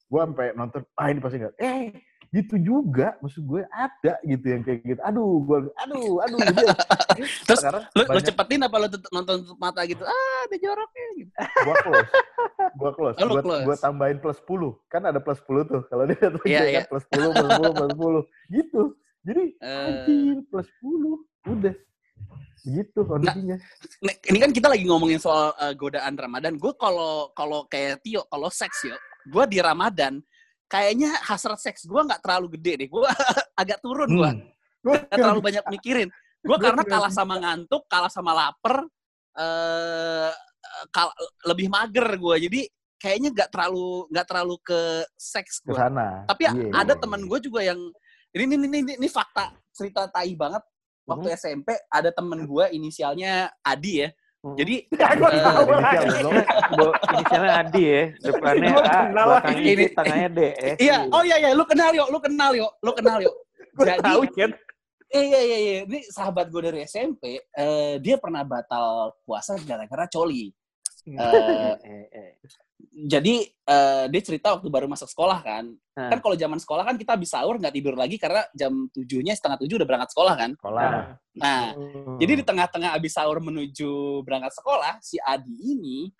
gue 0.06 0.20
sampai 0.20 0.46
nonton 0.52 0.80
ah 0.94 1.06
ini 1.06 1.18
pasti 1.18 1.36
enggak 1.36 1.54
eh 1.58 1.90
gitu 2.28 2.58
juga 2.58 3.14
maksud 3.18 3.42
gue 3.42 3.62
ada 3.66 4.14
gitu 4.20 4.44
yang 4.44 4.60
kayak 4.60 4.82
gitu 4.82 5.00
aduh 5.00 5.40
gue 5.40 5.58
aduh 5.78 6.20
aduh 6.20 6.38
jadi 6.42 6.64
Terus 7.48 7.58
sekarang 7.58 7.82
lu, 7.88 8.02
lu 8.02 8.04
banyak 8.04 8.24
cepetin 8.24 8.60
apa 8.60 8.76
lu 8.76 8.88
tutup- 8.88 9.08
nonton 9.10 9.34
tutup 9.40 9.56
mata 9.56 9.80
gitu? 9.82 10.04
Ah, 10.04 10.38
ada 10.44 10.56
joroknya 10.58 11.06
gitu. 11.16 11.30
gue 11.32 11.74
close 11.80 12.10
gue 12.76 12.90
close 12.92 13.16
Oh, 13.22 13.26
lu 13.26 13.40
gue 13.40 13.76
tambahin 13.78 14.18
plus 14.18 14.38
10 14.42 14.74
kan 14.86 15.02
ada 15.02 15.18
plus 15.18 15.38
10 15.40 15.64
tuh 15.64 15.80
kalau 15.88 16.04
dia 16.04 16.18
ya 16.44 16.60
iya. 16.60 16.80
kan 16.82 16.84
plus 16.92 17.04
10 17.08 17.30
plus 17.30 17.50
10 17.56 17.72
plus 17.72 17.90
10 18.52 18.54
gitu 18.54 18.82
jadi 19.24 19.42
Eh. 19.58 19.86
anjir 19.86 20.36
plus 20.46 20.68
10 20.82 21.50
udah 21.50 21.74
gitu 22.66 23.00
kondisinya 23.00 23.56
Nih, 24.02 24.14
ini 24.26 24.38
kan 24.38 24.50
kita 24.50 24.66
lagi 24.66 24.84
ngomongin 24.84 25.18
soal 25.18 25.54
eh, 25.56 25.70
godaan 25.72 26.14
Ramadan. 26.14 26.58
Gue 26.58 26.74
kalau 26.74 27.30
kalau 27.32 27.62
kayak 27.64 28.02
Tio, 28.02 28.26
kalau 28.26 28.50
seks 28.50 28.82
yo, 28.84 28.96
gue 29.26 29.44
di 29.50 29.58
Ramadan 29.58 30.22
kayaknya 30.66 31.14
hasrat 31.22 31.58
seks 31.58 31.86
gue 31.86 32.00
nggak 32.00 32.22
terlalu 32.22 32.58
gede 32.58 32.86
deh. 32.86 32.88
Gue 32.90 33.02
agak 33.60 33.78
turun 33.82 34.08
gue, 34.10 34.30
Hmm. 34.86 35.02
Terlalu 35.10 35.40
banyak 35.42 35.64
mikirin. 35.66 36.06
Gue 36.46 36.54
Gua 36.62 36.70
karena 36.70 36.86
kalah 36.86 37.10
sama 37.10 37.42
ngantuk, 37.42 37.90
kalah 37.90 38.06
sama 38.06 38.30
lapar, 38.30 38.86
eh 39.34 40.30
kal- 40.94 41.16
lebih 41.42 41.66
mager 41.66 42.06
gue. 42.14 42.36
Jadi 42.46 42.60
kayaknya 42.94 43.34
nggak 43.34 43.50
terlalu 43.50 44.06
nggak 44.14 44.26
terlalu 44.30 44.56
ke 44.62 44.80
seks 45.18 45.58
gue. 45.66 45.74
Tapi 45.74 46.42
Iya, 46.46 46.70
ada 46.70 46.94
iya, 46.94 47.02
temen 47.02 47.20
iya. 47.22 47.28
gue 47.28 47.38
juga 47.42 47.60
yang 47.66 47.80
ini 48.30 48.42
ini 48.46 48.54
ini 48.62 48.78
ini, 48.78 48.92
ini 48.94 49.08
fakta 49.10 49.50
cerita 49.74 50.06
tai 50.06 50.38
banget. 50.38 50.62
Waktu 51.02 51.28
Hmm. 51.30 51.38
SMP 51.38 51.68
ada 51.90 52.10
temen 52.14 52.46
gue 52.46 52.64
inisialnya 52.70 53.50
Adi 53.62 54.06
ya. 54.06 54.08
Jadi 54.54 54.76
Ya, 55.00 55.08
gua 55.18 55.30
tahu. 55.34 56.30
Bo, 56.78 56.86
inisialnya 57.16 57.52
Adi 57.58 57.82
ya, 57.82 58.02
depannya 58.22 58.70
A, 58.78 58.98
belakangnya 59.10 59.62
lagi. 59.66 59.82
I, 59.82 59.86
tengahnya 59.90 60.28
D. 60.30 60.40
Eh. 60.54 60.74
Iya, 60.78 60.96
oh 61.10 61.22
iya 61.26 61.36
iya, 61.42 61.50
lu 61.56 61.64
kenal 61.66 61.90
yuk, 61.90 62.08
lu 62.12 62.18
kenal 62.22 62.50
yuk, 62.54 62.72
lu 62.84 62.92
kenal 62.94 63.18
yuk. 63.18 63.34
Jadi, 63.76 64.00
tahu 64.00 64.22
ya. 64.38 64.46
iya 65.12 65.40
iya 65.42 65.58
iya, 65.58 65.74
ini 65.84 66.00
sahabat 66.08 66.48
gue 66.48 66.62
dari 66.64 66.80
SMP, 66.86 67.38
eh, 67.38 67.94
dia 68.00 68.16
pernah 68.16 68.46
batal 68.46 69.16
puasa 69.26 69.58
gara-gara 69.60 70.06
coli. 70.08 70.54
Hmm. 71.06 71.18
Jadi 72.92 73.44
eh, 73.44 74.04
dia 74.12 74.20
cerita 74.24 74.52
waktu 74.56 74.68
baru 74.68 74.84
masuk 74.88 75.08
sekolah 75.08 75.40
kan, 75.40 75.64
Nah. 75.96 76.12
kan 76.12 76.20
kalau 76.20 76.36
zaman 76.36 76.60
sekolah 76.60 76.84
kan 76.84 76.96
kita 77.00 77.16
habis 77.16 77.32
sahur 77.32 77.56
nggak 77.56 77.72
tidur 77.72 77.96
lagi 77.96 78.20
karena 78.20 78.44
jam 78.52 78.84
tujuhnya 78.92 79.32
setengah 79.32 79.56
tujuh 79.64 79.80
udah 79.80 79.88
berangkat 79.88 80.10
sekolah 80.12 80.34
kan. 80.36 80.50
Sekolah. 80.60 80.88
Nah, 81.40 81.64
Hmm. 81.72 82.20
Jadi 82.20 82.32
di 82.36 82.44
tengah-tengah 82.44 82.90
abis 82.92 83.12
sahur 83.16 83.40
menuju 83.40 84.20
berangkat 84.28 84.52
sekolah, 84.60 85.00
si 85.00 85.16
Adi 85.24 85.56
ini 85.72 86.12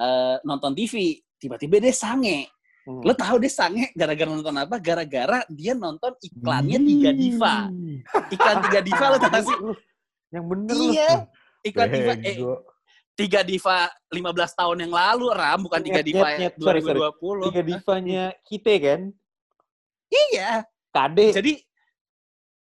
eh, 0.00 0.36
nonton 0.42 0.74
TV. 0.74 1.18
Tiba-tiba 1.38 1.78
dia 1.78 1.94
sange. 1.94 2.50
Hmm. 2.86 3.06
Lo 3.06 3.14
tahu 3.14 3.38
dia 3.38 3.52
sange 3.54 3.94
gara-gara 3.94 4.30
nonton 4.34 4.56
apa? 4.58 4.76
Gara-gara 4.82 5.38
dia 5.46 5.78
nonton 5.78 6.10
iklannya 6.18 6.78
Tiga 6.82 7.10
Diva. 7.14 7.56
Iklan 8.34 8.56
Tiga 8.66 8.80
Diva 8.82 9.04
lo 9.14 9.16
tau 9.22 9.30
gak 9.30 9.44
sih? 9.46 9.56
Yang 10.34 10.44
bener 10.46 10.74
lu. 10.74 10.84
Iya. 10.90 11.10
Iklan 11.60 11.88
Tiga, 11.92 12.12
eh. 12.24 12.36
Tiga 13.14 13.40
Diva 13.44 13.90
15 14.08 14.22
tahun 14.56 14.76
yang 14.88 14.92
lalu, 14.92 15.26
Ram. 15.30 15.58
Bukan 15.62 15.80
Tiga 15.80 16.00
Diva 16.00 16.26
nyet, 16.34 16.54
nyet. 16.54 16.54
Sorry, 16.56 16.80
sorry. 16.80 16.98
2020. 16.98 17.46
Tiga 17.50 17.62
divanya 17.62 18.24
kita 18.42 18.72
kan, 18.80 19.00
Iya. 20.10 20.50
Kade. 20.90 21.26
Jadi 21.30 21.52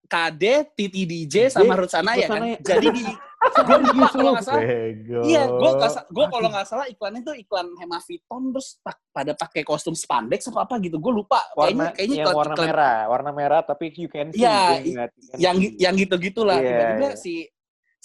KD, 0.06 0.44
Titi 0.78 1.02
DJ, 1.02 1.50
sama 1.50 1.74
Ruth 1.74 1.90
Sanaya 1.90 2.30
kan. 2.30 2.38
Sanaya. 2.38 2.56
Jadi 2.62 2.88
di 2.94 3.04
lupa 3.36 4.08
kalau 4.14 4.30
nggak 4.32 4.46
salah, 4.46 4.62
Bego. 4.62 5.20
Iya, 5.26 5.42
gue 5.50 5.70
gue 6.08 6.26
kalau 6.30 6.48
nggak 6.48 6.66
salah 6.66 6.86
iklannya 6.88 7.20
tuh 7.20 7.34
iklan 7.36 7.68
Hemaviton 7.76 8.42
terus 8.54 8.68
pak- 8.80 9.02
pada 9.12 9.32
pakai 9.34 9.62
kostum 9.66 9.92
spandex 9.92 10.46
apa 10.48 10.62
apa 10.64 10.74
gitu. 10.78 10.96
Gue 10.96 11.10
lupa. 11.12 11.42
warna 11.52 11.90
kayaknya 11.90 11.92
kayaknya 11.92 12.16
yang 12.22 12.38
warna 12.38 12.54
iklan 12.54 12.66
merah, 12.70 12.98
warna 13.10 13.30
merah 13.34 13.60
tapi 13.66 13.84
you 13.92 14.08
can 14.08 14.30
see. 14.30 14.40
Iya, 14.40 14.56
gue 14.56 14.78
you 14.88 14.94
can 14.94 15.08
yang 15.36 15.56
yang 15.76 15.94
gitu 15.98 16.14
gitulah. 16.22 16.58
Iya, 16.62 16.70
Tiba-tiba 16.70 17.08
iya. 17.12 17.18
si 17.18 17.34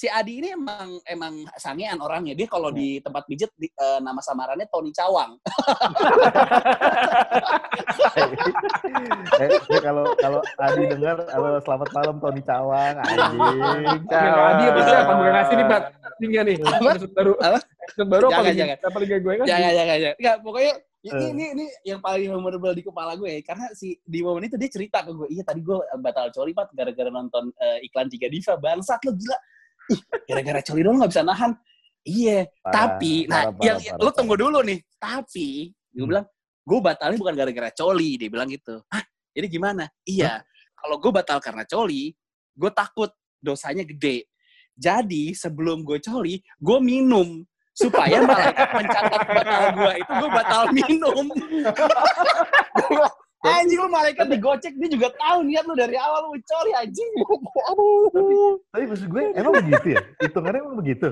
si 0.02 0.10
Adi 0.10 0.42
ini 0.42 0.58
emang 0.58 0.98
emang 1.06 1.46
sangean 1.62 2.02
orangnya. 2.02 2.34
Dia 2.34 2.50
kalau 2.50 2.74
Iya. 2.74 2.78
di 2.82 2.98
tempat 3.06 3.22
pijet 3.30 3.54
di, 3.54 3.70
eh, 3.70 4.02
nama 4.02 4.18
samarannya 4.18 4.66
Tony 4.66 4.90
Cawang. 4.90 5.38
eh, 9.38 9.62
ini 9.70 9.78
kalau 9.78 10.10
kalau 10.18 10.42
Adi 10.58 10.90
dengar, 10.90 11.22
halo 11.30 11.62
selamat 11.62 11.94
malam 11.94 12.18
Tony 12.18 12.42
Cawang, 12.42 12.98
anjing. 12.98 13.38
Nggak 14.10 14.54
dia 14.58 14.74
pasti 14.74 14.98
apa 14.98 15.14
gue 15.14 15.30
ngasih 15.30 15.54
nih, 15.54 15.70
Pat. 15.70 15.94
Tinggal 16.18 16.50
nih. 16.50 16.58
Apa? 16.66 16.98
Episode 16.98 17.14
baru. 17.14 17.38
Apa? 17.38 17.62
Episode 17.62 18.10
baru 18.10 18.26
apa 18.26 18.34
Jangan, 18.34 18.50
lagi? 18.50 18.58
jangan. 18.58 18.78
Apa 18.82 18.98
lagi 18.98 19.14
gue 19.14 19.38
kan? 19.38 19.46
Jangan 19.46 19.70
jangan 19.78 20.02
jangan. 20.02 20.18
Enggak, 20.18 20.42
pokoknya 20.42 20.74
ini, 21.02 21.18
Eh. 21.18 21.30
ini 21.34 21.46
ini 21.58 21.66
yang 21.86 22.00
paling 22.02 22.30
memorable 22.30 22.74
di 22.78 22.84
kepala 22.86 23.18
gue 23.18 23.30
ya. 23.30 23.42
karena 23.42 23.66
si 23.74 23.98
di 24.06 24.22
momen 24.22 24.46
itu 24.46 24.54
dia 24.58 24.70
cerita 24.70 25.02
ke 25.02 25.10
gue, 25.14 25.28
iya 25.34 25.42
tadi 25.42 25.66
gue 25.66 25.74
batal 25.98 26.30
coli 26.30 26.54
Pat 26.54 26.70
gara-gara 26.74 27.10
nonton 27.14 27.50
eh, 27.58 27.82
iklan 27.86 28.10
Tiga 28.10 28.30
Diva. 28.30 28.58
Bangsat 28.58 29.02
lo 29.06 29.14
gila. 29.14 29.38
Ih, 29.90 30.02
gara-gara 30.30 30.62
coli 30.62 30.82
doang 30.86 30.98
nggak 31.02 31.12
bisa 31.12 31.24
nahan. 31.26 31.52
Iya, 32.02 32.50
Parah, 32.62 32.74
tapi 32.74 33.30
nah 33.30 33.50
parah, 33.54 33.62
yang 33.62 33.78
parah, 33.78 34.02
lu 34.02 34.10
tunggu 34.14 34.36
dulu 34.38 34.60
nih. 34.66 34.80
Tapi 34.98 35.70
gue 35.70 36.02
Hmm. 36.02 36.10
bilang, 36.10 36.26
gue 36.66 36.80
batalnya 36.82 37.18
bukan 37.18 37.36
gara-gara 37.38 37.70
coli, 37.74 38.18
dia 38.18 38.30
bilang 38.30 38.50
gitu. 38.50 38.82
Hah? 38.90 39.04
Jadi 39.32 39.48
gimana? 39.48 39.86
Iya, 40.04 40.42
kalau 40.76 40.98
gue 40.98 41.12
batal 41.14 41.38
karena 41.40 41.64
coli, 41.64 42.12
gue 42.58 42.72
takut 42.74 43.10
dosanya 43.40 43.86
gede. 43.86 44.26
Jadi 44.76 45.34
sebelum 45.38 45.86
gue 45.86 46.02
coli, 46.02 46.42
gue 46.42 46.78
minum 46.82 47.46
supaya 47.72 48.20
malaikat 48.26 48.70
mencatat 48.82 49.22
batal 49.30 49.64
gue 49.78 49.94
itu 50.02 50.12
gue 50.12 50.30
batal 50.32 50.64
minum. 50.74 51.26
Anjing 53.42 53.82
lu 53.82 53.90
malaikat 53.90 54.30
digocek, 54.30 54.74
dia 54.78 54.90
juga 54.94 55.10
tahu 55.18 55.42
niat 55.50 55.66
lu 55.66 55.74
dari 55.74 55.98
awal 55.98 56.30
lu 56.30 56.38
coli 56.46 56.72
anjing. 56.78 57.10
Aduh. 57.74 58.62
Tapi 58.70 58.86
maksud 58.86 59.08
gue 59.10 59.24
emang 59.34 59.54
begitu 59.66 59.88
ya? 59.98 60.02
Hitungannya 60.22 60.62
emang 60.62 60.78
begitu. 60.78 61.08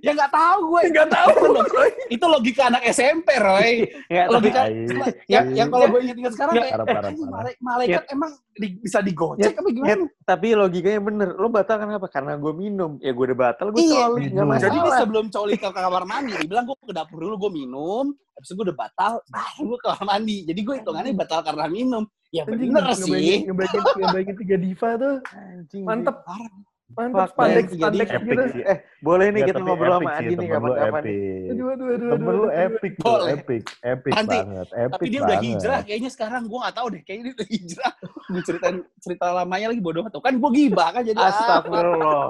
Ya 0.00 0.10
nggak 0.10 0.32
tahu 0.32 0.58
gue. 0.66 0.80
Nggak 0.88 1.08
tahu, 1.10 1.28
Itu 1.28 1.48
log- 1.52 1.74
Itu 2.08 2.24
logika 2.26 2.62
anak 2.66 2.82
SMP, 2.88 3.28
Roy. 3.36 3.72
Nggak, 4.08 4.24
tapi 4.24 4.32
Logika 4.32 4.60
Iya. 4.64 5.06
yang, 5.28 5.44
yang 5.52 5.68
kalau 5.68 5.86
gue 5.86 6.00
ingat-ingat 6.00 6.32
sekarang 6.32 6.52
kayak 6.56 6.76
malai- 7.22 7.58
malaikat 7.60 8.04
emang 8.08 8.30
di- 8.52 8.76
bisa 8.78 8.98
digocek 8.98 9.52
apa 9.52 9.68
gimana? 9.68 9.88
Nyet, 9.90 10.00
tapi 10.22 10.48
logikanya 10.52 11.00
bener. 11.02 11.28
Lo 11.34 11.48
batal 11.48 11.76
kenapa? 11.78 12.06
Karena 12.06 12.32
gue 12.34 12.52
minum. 12.52 12.96
Ya 12.98 13.12
gue 13.12 13.24
udah 13.26 13.38
batal, 13.38 13.66
gue 13.68 13.80
Iya, 13.80 14.00
coli. 14.08 14.22
Nggak 14.26 14.46
masalah. 14.46 14.62
Jadi 14.62 14.76
dia 14.78 14.92
sebelum 14.96 15.24
coli 15.28 15.54
ke 15.54 15.68
kamar 15.68 16.04
mandi, 16.04 16.32
dia 16.32 16.48
bilang 16.48 16.64
gue 16.64 16.76
ke 16.78 16.92
dapur 16.92 17.18
dulu, 17.18 17.34
gue 17.38 17.52
minum, 17.54 18.04
habis 18.32 18.48
itu 18.48 18.54
gue 18.54 18.64
udah 18.66 18.78
batal, 18.78 19.12
baru 19.26 19.60
gue 19.66 19.78
ke 19.78 19.86
kamar 19.86 20.06
mandi. 20.08 20.36
Jadi 20.42 20.60
gue 20.62 20.74
hitungannya 20.78 21.12
batal 21.12 21.40
karena 21.42 21.66
minum. 21.66 22.04
Ya 22.30 22.48
bener 22.48 22.64
ngebayangin- 22.64 22.96
sih. 22.96 23.36
Ngebayangin, 23.44 23.82
ngebayangin 23.94 24.36
tiga 24.40 24.56
diva 24.56 24.90
tuh. 24.96 25.16
Anjing, 25.30 25.82
Mantep. 25.84 26.16
Parah. 26.22 26.52
Mantep, 26.92 27.16
Fuck, 27.24 27.30
pandek, 27.34 27.64
pandek 27.72 28.08
Epic 28.10 28.26
gitu. 28.26 28.42
sih. 28.52 28.62
Eh, 28.62 28.78
boleh 29.00 29.26
nih 29.28 29.42
kita 29.44 29.58
ngobrol 29.58 29.92
sama 29.94 30.10
Adi 30.12 30.24
nih 30.28 30.36
temen 30.36 30.44
lu 30.44 30.52
kapan-kapan. 30.52 31.02
Aduh, 31.02 31.66
aduh, 31.66 31.86
aduh, 31.88 32.08
Temen 32.12 32.28
aduh, 32.28 32.36
lu 32.36 32.48
epic 32.50 32.92
tuh, 32.94 33.04
Boleh. 33.08 33.30
epic, 33.32 33.62
epic 33.80 34.12
Nanti- 34.12 34.38
banget, 34.38 34.68
epic 34.70 34.92
Tapi 34.92 35.06
dia 35.06 35.20
udah 35.20 35.28
banget. 35.30 35.46
hijrah 35.48 35.80
kayaknya 35.82 36.10
sekarang. 36.10 36.42
Gue 36.44 36.58
gak 36.60 36.74
tahu 36.74 36.86
deh. 36.88 37.00
Kayaknya 37.02 37.22
dia 37.22 37.34
udah 37.34 37.48
hijrah. 37.48 37.92
Gue 38.22 38.42
ceritain 38.42 38.76
cerita 38.98 39.24
lamanya 39.30 39.66
lagi 39.68 39.80
bodoh 39.80 40.04
tuh. 40.06 40.20
Kan 40.20 40.34
gue 40.36 40.50
gibah 40.52 40.88
kan 40.90 41.02
jadi. 41.02 41.16
ah, 41.16 41.28
Astagfirullah. 41.28 42.24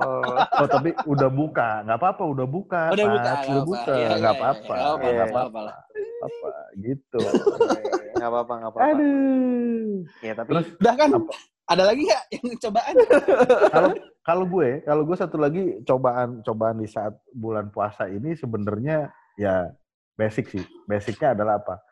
Oh 0.55 0.69
tapi 0.69 0.91
udah 1.05 1.29
buka, 1.29 1.69
nggak 1.83 1.99
apa-apa, 1.99 2.23
udah 2.25 2.47
buka, 2.47 2.81
Udah 2.91 3.05
buka, 3.05 3.19
udah 3.19 3.33
apa-apa. 3.35 3.63
buka, 3.63 3.93
Iya, 3.93 4.07
nggak 4.09 4.19
iya, 4.19 4.31
apa-apa, 4.33 4.75
iya, 4.75 4.87
nggak 4.87 5.13
nggak 5.13 5.29
apa-apa, 5.29 5.59
apa-apa, 5.59 5.63
apa-apa. 5.63 5.75
apa, 6.23 6.49
gitu. 6.79 7.19
Nggak 8.13 8.29
apa-apa, 8.31 8.53
nggak 8.55 8.71
apa-apa. 8.71 8.91
Aduh. 8.95 9.95
Ya, 10.23 10.33
tapi 10.39 10.51
Udah 10.55 10.95
kan? 10.95 11.09
Apa? 11.11 11.35
Ada 11.63 11.83
lagi 11.85 12.03
gak 12.05 12.23
yang 12.31 12.47
cobaan? 12.61 12.95
kalau 13.67 13.91
kalau 14.23 14.47
gue, 14.47 14.87
kalau 14.87 15.03
gue 15.03 15.17
satu 15.19 15.35
lagi 15.35 15.83
cobaan 15.83 16.47
cobaan 16.47 16.79
di 16.79 16.87
saat 16.87 17.19
bulan 17.35 17.75
puasa 17.75 18.07
ini 18.07 18.39
sebenarnya 18.39 19.11
ya 19.35 19.67
basic 20.15 20.47
sih. 20.55 20.65
Basicnya 20.87 21.35
adalah 21.35 21.59
apa? 21.59 21.83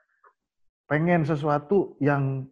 Pengen 0.86 1.26
sesuatu 1.26 1.98
yang 1.98 2.46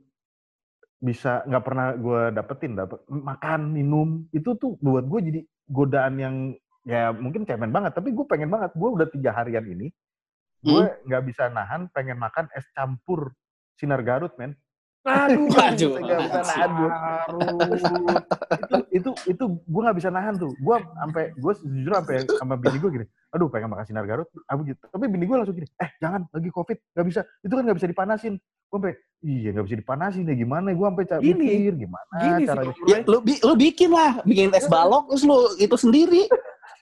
bisa 0.99 1.47
nggak 1.47 1.65
pernah 1.65 1.95
gue 1.95 2.23
dapetin, 2.35 2.75
dapet 2.75 2.99
makan, 3.07 3.71
minum 3.71 4.27
itu 4.35 4.59
tuh 4.59 4.75
buat 4.83 5.07
gue 5.07 5.21
jadi 5.31 5.41
godaan 5.71 6.15
yang 6.19 6.37
ya 6.83 7.15
mungkin 7.15 7.47
cemen 7.47 7.71
banget. 7.71 7.95
Tapi 7.95 8.11
gue 8.11 8.27
pengen 8.27 8.51
banget. 8.51 8.75
Gue 8.75 8.99
udah 8.99 9.07
tiga 9.07 9.31
harian 9.31 9.63
ini, 9.63 9.95
gue 10.59 10.85
nggak 11.07 11.23
bisa 11.23 11.47
nahan 11.55 11.87
pengen 11.95 12.19
makan 12.19 12.51
es 12.51 12.67
campur 12.75 13.31
sinar 13.79 14.03
Garut, 14.03 14.35
men. 14.35 14.59
Aduh, 15.01 15.47
Aduh. 15.69 15.93
Nggak 15.97 16.19
bisa 16.21 16.41
nahan 16.43 16.71
gue. 16.75 16.91
itu 18.59 18.77
itu 18.91 19.11
itu 19.29 19.45
gue 19.47 19.81
nggak 19.81 19.97
bisa 19.97 20.09
nahan 20.09 20.35
tuh 20.35 20.53
gue 20.53 20.77
sampai 20.77 21.25
gue 21.33 21.53
jujur 21.63 21.93
sampai 21.95 22.17
sama 22.33 22.55
bini 22.55 22.77
gue 22.77 22.91
gini 22.93 23.07
aduh 23.29 23.47
pengen 23.47 23.69
makan 23.69 23.85
sinar 23.85 24.05
garut 24.05 24.27
aku 24.45 24.61
gitu 24.67 24.81
tapi 24.83 25.05
bini 25.07 25.25
gue 25.25 25.37
langsung 25.37 25.55
gini 25.55 25.69
eh 25.77 25.91
jangan 25.99 26.25
lagi 26.27 26.49
covid 26.49 26.77
nggak 26.91 27.07
bisa 27.07 27.21
itu 27.39 27.53
kan 27.53 27.63
nggak 27.63 27.77
bisa 27.77 27.87
dipanasin 27.87 28.35
gue 28.37 28.75
sampai 28.75 28.93
iya 29.23 29.49
nggak 29.51 29.65
bisa 29.65 29.77
dipanasin 29.77 30.25
ya 30.25 30.35
gimana 30.35 30.69
gue 30.71 30.87
sampai 30.87 31.05
ca- 31.07 31.21
Gini. 31.21 31.45
mikir 31.47 31.75
gimana 31.79 32.09
Gini 32.15 32.35
sih, 32.35 32.47
caranya 32.47 32.73
Bro. 32.73 32.87
Ya, 32.87 32.99
lu, 33.03 33.19
bi- 33.21 33.43
lu 33.43 33.55
bikin 33.55 33.91
lah. 33.91 34.13
Bikin 34.23 34.49
es 34.51 34.67
balok, 34.67 35.09
terus 35.09 35.23
lu 35.23 35.39
itu 35.57 35.75
sendiri. 35.75 36.23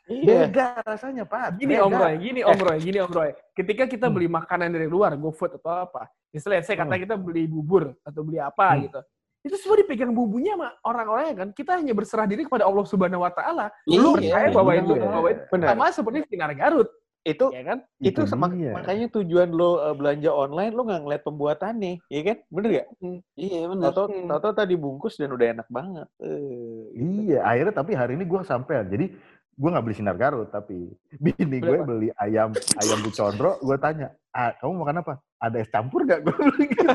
Iya. 0.06 0.46
beda 0.46 0.66
rasanya 0.86 1.26
pak 1.26 1.58
Gini 1.58 1.74
beda. 1.74 1.82
Om 1.82 1.92
Roy, 1.92 2.14
gini 2.16 2.40
Om 2.40 2.60
Roy, 2.60 2.78
gini 2.78 2.98
Om 3.02 3.10
Roy. 3.10 3.30
Ketika 3.52 3.84
kita 3.84 4.06
beli 4.06 4.30
makanan 4.30 4.70
dari 4.70 4.86
luar, 4.86 5.18
GoFood 5.18 5.58
atau 5.58 5.82
apa, 5.82 6.06
misalnya 6.30 6.62
saya 6.62 6.78
kata 6.78 6.94
Hmm. 6.94 7.02
kita 7.02 7.14
beli 7.18 7.44
bubur 7.44 7.90
atau 8.00 8.22
beli 8.22 8.38
apa 8.38 8.66
Hmm. 8.70 8.82
gitu. 8.86 9.00
Itu 9.42 9.56
semua 9.58 9.78
dipegang 9.78 10.10
bumbunya 10.10 10.54
sama 10.54 10.74
orang-orangnya 10.82 11.34
kan. 11.36 11.48
Kita 11.50 11.78
hanya 11.78 11.90
berserah 11.90 12.26
diri 12.26 12.42
kepada 12.42 12.66
Allah 12.66 12.82
Subhanahu 12.82 13.22
wa 13.22 13.30
taala. 13.30 13.70
Iya, 13.82 13.98
Lu 13.98 14.14
percaya 14.14 14.48
bahwa 14.50 14.72
iya. 14.74 14.82
itu 14.82 14.92
bahwa 14.96 15.28
itu 15.28 15.42
Benar. 15.50 15.66
sama 15.70 15.84
seperti 15.90 16.18
sinar 16.26 16.50
Garut, 16.54 16.90
Itu 17.22 17.50
ya 17.50 17.62
kan? 17.64 17.78
itu 17.98 18.22
Itu 18.22 18.30
sama- 18.30 18.54
dia. 18.54 18.70
makanya 18.70 19.10
tujuan 19.10 19.50
lo 19.50 19.82
eh, 19.82 19.94
belanja 19.94 20.30
online 20.30 20.70
lo 20.70 20.82
nggak 20.82 21.02
ngeliat 21.02 21.22
pembuatannya, 21.22 21.98
iya 22.06 22.20
kan? 22.22 22.36
Bener 22.46 22.70
gak? 22.70 22.86
Iya 23.34 23.60
benar. 23.66 23.90
Tato 23.90 24.02
Hmm. 24.06 24.26
tato 24.30 24.48
tadi 24.54 24.74
bungkus 24.74 25.18
dan 25.18 25.30
udah 25.30 25.46
enak 25.50 25.66
banget. 25.66 26.06
Eh, 26.22 26.82
gitu. 26.94 27.26
iya 27.26 27.38
akhirnya 27.42 27.74
tapi 27.74 27.92
hari 27.94 28.14
ini 28.14 28.22
gue 28.24 28.40
sampai 28.42 28.82
jadi 28.84 29.10
gue 29.56 29.68
nggak 29.72 29.84
beli 29.84 29.96
sinar 29.96 30.16
garut 30.16 30.52
tapi 30.52 30.92
bini 31.16 31.56
gue 31.58 31.78
Beli 31.80 32.08
ayam 32.20 32.52
ayam 32.76 32.98
bu 33.00 33.08
condro 33.08 33.56
gue 33.56 33.76
tanya 33.80 34.12
ah 34.30 34.52
kamu 34.52 34.84
makan 34.84 35.00
apa 35.00 35.14
ada 35.40 35.56
es 35.56 35.68
campur 35.68 36.04
gak 36.04 36.20
gue 36.20 36.36
beli 36.36 36.68
gitu 36.68 36.84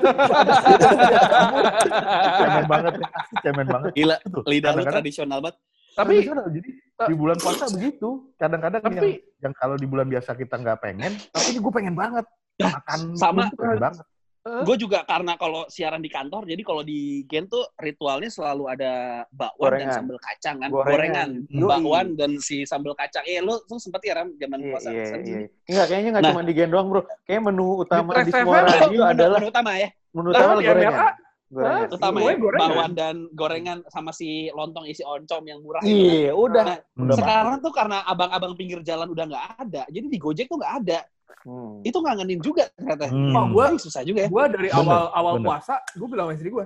cemen 2.37 2.65
banget 2.65 2.93
ya 2.97 3.07
asli 3.11 3.35
cemen 3.41 3.65
banget 3.65 3.91
Gila, 3.93 4.15
Tuh, 4.21 4.43
lidah 4.45 4.71
lu 4.71 4.83
tradisional 4.83 5.39
banget. 5.41 5.57
Tapi 5.91 6.13
tradisional. 6.21 6.45
jadi 6.53 6.69
di 7.01 7.15
bulan 7.17 7.37
puasa 7.41 7.65
begitu 7.73 8.09
kadang-kadang 8.37 8.81
yang, 8.85 8.93
Tapi- 8.93 9.21
yang 9.41 9.53
kalau 9.57 9.75
di 9.75 9.87
bulan 9.89 10.05
biasa 10.05 10.37
kita 10.37 10.55
nggak 10.55 10.79
pengen 10.79 11.11
tapi 11.33 11.45
ini 11.49 11.59
gue 11.59 11.73
pengen 11.73 11.95
banget 11.97 12.25
makan 12.61 12.99
sama. 13.17 13.49
pengen 13.51 13.81
banget 13.81 14.05
Gue 14.41 14.73
juga 14.73 15.05
karena 15.05 15.37
kalau 15.37 15.69
siaran 15.69 16.01
di 16.01 16.09
kantor, 16.09 16.49
jadi 16.49 16.57
kalau 16.65 16.81
di 16.81 17.21
Gen 17.29 17.45
tuh 17.45 17.61
ritualnya 17.77 18.25
selalu 18.25 18.63
ada 18.67 18.93
bakwan 19.29 19.69
Gorengan. 19.69 19.85
dan 19.85 19.97
sambal 20.01 20.17
kacang 20.17 20.55
kan. 20.57 20.69
Gorengan. 20.73 21.29
Gorengan, 21.45 21.69
bakwan 21.69 22.07
dan 22.17 22.31
si 22.41 22.65
sambal 22.65 22.97
kacang. 22.97 23.21
Eh, 23.23 23.37
lu 23.37 23.53
tuh 23.63 23.77
sempet 23.77 24.01
ya 24.01 24.17
Ram 24.17 24.33
zaman 24.33 24.57
Iya, 24.59 24.69
puasa. 24.73 24.89
iya, 24.89 25.03
Sen- 25.05 25.21
iya. 25.23 25.39
Enggak, 25.69 25.85
kayaknya 25.87 26.09
nggak 26.09 26.23
Nah. 26.25 26.31
cuma 26.33 26.41
di 26.41 26.53
Gendong, 26.57 26.87
bro. 26.89 27.01
Kayaknya 27.21 27.43
menu 27.45 27.65
utama 27.77 28.09
Di 28.11 28.23
di 28.23 28.31
semua 28.33 28.57
radio 28.65 28.89
Menu- 28.89 29.11
adalah 29.13 29.37
menu 29.37 29.47
utama 29.47 29.71
ya. 29.77 29.89
menu 30.09 30.25
Nah, 30.25 30.33
utama 30.33 30.51
di 30.51 30.65
gorengan. 30.65 30.89
MRA, 30.91 31.09
Gorengan. 31.51 31.87
Utama 31.91 32.17
ya. 32.17 32.33
gorengan. 32.33 32.65
Bakwan 32.65 32.91
dan 32.95 33.15
gorengan 33.31 33.77
sama 33.87 34.09
si 34.09 34.29
lontong 34.49 34.85
isi 34.87 35.03
oncom 35.05 35.43
yang 35.45 35.61
murah. 35.61 35.83
itu. 35.83 35.93
Iya, 35.93 36.31
udah. 36.33 36.63
Nah, 36.65 36.77
Udah 36.97 37.15
sekarang 37.15 37.55
tuh 37.61 37.69
karena 37.69 38.01
abang-abang 38.03 38.57
pinggir 38.57 38.81
jalan 38.81 39.05
udah 39.05 39.25
nggak 39.27 39.45
ada, 39.59 39.83
jadi 39.85 40.07
di 40.07 40.17
Gojek 40.17 40.49
tuh 40.49 40.57
nggak 40.57 40.75
ada. 40.81 40.99
Hmm. 41.41 41.79
Itu 41.81 41.97
ngangenin 41.97 42.39
juga 42.39 42.69
ternyata. 42.71 43.07
Hmm. 43.07 43.31
Wah, 43.31 43.45
gua- 43.47 43.75
susah 43.75 44.01
juga 44.01 44.25
ya. 44.25 44.29
gue 44.29 44.43
dari 44.49 44.69
Bener, 44.69 44.81
awal 44.81 45.03
awal 45.11 45.33
bener. 45.35 45.47
puasa, 45.47 45.75
gue 45.89 46.07
bilang 46.07 46.25
sama 46.25 46.35
istri 46.35 46.49
gue, 46.49 46.65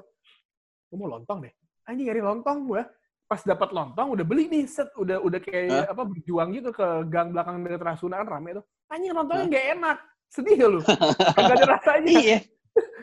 gue 0.86 0.98
mau 0.98 1.10
lontong 1.10 1.40
deh. 1.42 1.54
Anjing 1.86 2.06
nyari 2.06 2.22
lontong 2.22 2.58
gue. 2.66 2.82
Pas 3.26 3.42
dapat 3.42 3.70
lontong, 3.72 4.08
udah 4.12 4.22
beli 4.22 4.46
nih 4.46 4.64
set, 4.66 4.94
udah 4.94 5.18
udah 5.18 5.40
kayak 5.40 5.90
apa 5.90 6.04
berjuang 6.04 6.54
gitu 6.54 6.70
ke 6.70 6.86
gang 7.08 7.30
belakang 7.30 7.58
dekat 7.60 7.82
Rasuna 7.82 8.22
kan 8.22 8.30
rame 8.32 8.54
tuh. 8.54 8.66
Anjing 8.86 9.12
lontongnya 9.12 9.46
nggak 9.50 9.66
enak, 9.76 9.98
sedih 10.30 10.56
ya 10.56 10.68
lu. 10.70 10.80
Gak 11.36 11.54
ada 11.54 11.66
rasanya. 11.72 12.12
Iya. 12.12 12.40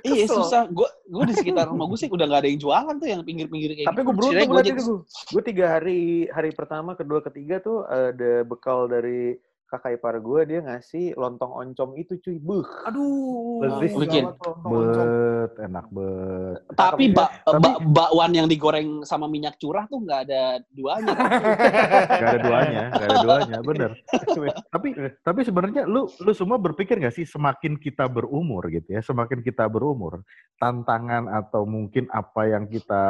Iya 0.03 0.29
Kesel. 0.29 0.37
susah. 0.37 0.63
Gue 0.69 0.85
gue 1.07 1.25
di 1.27 1.35
sekitar 1.35 1.65
rumah 1.65 1.87
gue 1.87 1.97
sih 1.97 2.07
udah 2.07 2.27
nggak 2.27 2.41
ada 2.43 2.49
yang 2.51 2.61
jualan 2.61 2.93
tuh 2.93 3.09
yang 3.09 3.23
pinggir-pinggir 3.23 3.71
kayak 3.73 3.89
Tapi 3.89 3.97
gitu. 3.97 4.05
gue 4.05 4.15
beruntung 4.15 4.49
berarti 4.51 4.69
Gojek- 4.69 4.85
gue. 4.85 4.99
Gue 5.33 5.43
tiga 5.43 5.65
hari 5.71 6.01
hari 6.29 6.51
pertama, 6.53 6.91
kedua, 6.93 7.19
ketiga 7.21 7.57
tuh 7.57 7.79
ada 7.83 8.33
bekal 8.43 8.85
dari 8.85 9.39
kakak 9.73 9.97
ipar 9.97 10.21
gue 10.21 10.41
dia 10.45 10.61
ngasih 10.61 11.17
lontong 11.17 11.49
oncom 11.49 11.97
itu 11.97 12.21
cuy. 12.21 12.37
Buh. 12.37 12.69
Aduh, 12.85 13.65
Lezis. 13.65 13.97
Bikin. 13.97 14.29
bet 14.69 15.53
enak 15.57 15.87
bet 15.89 16.61
Tapi 16.77 17.05
bak 17.11 17.41
bak- 17.49 17.81
bakwan 17.89 18.37
yang 18.37 18.45
digoreng 18.45 19.01
sama 19.03 19.25
minyak 19.25 19.57
curah 19.57 19.89
tuh 19.89 20.05
nggak 20.05 20.21
ada 20.29 20.61
duanya. 20.69 21.15
Gak 22.13 22.29
ada 22.29 22.39
duanya, 22.39 22.83
gak 22.93 23.09
ada 23.09 23.19
duanya, 23.25 23.59
bener. 23.65 23.91
tapi 24.75 24.89
tapi 25.23 25.41
sebenarnya 25.43 25.83
lu 25.89 26.07
lu 26.21 26.33
semua 26.37 26.61
berpikir 26.61 26.99
nggak 26.99 27.15
sih 27.15 27.27
semakin 27.27 27.79
kita 27.81 28.07
berumur 28.07 28.69
gitu 28.69 28.93
ya, 28.93 29.01
semakin 29.01 29.41
kita 29.41 29.67
berumur, 29.67 30.23
tantangan 30.61 31.31
atau 31.31 31.65
mungkin 31.65 32.07
apa 32.13 32.47
yang 32.47 32.65
kita 32.69 33.03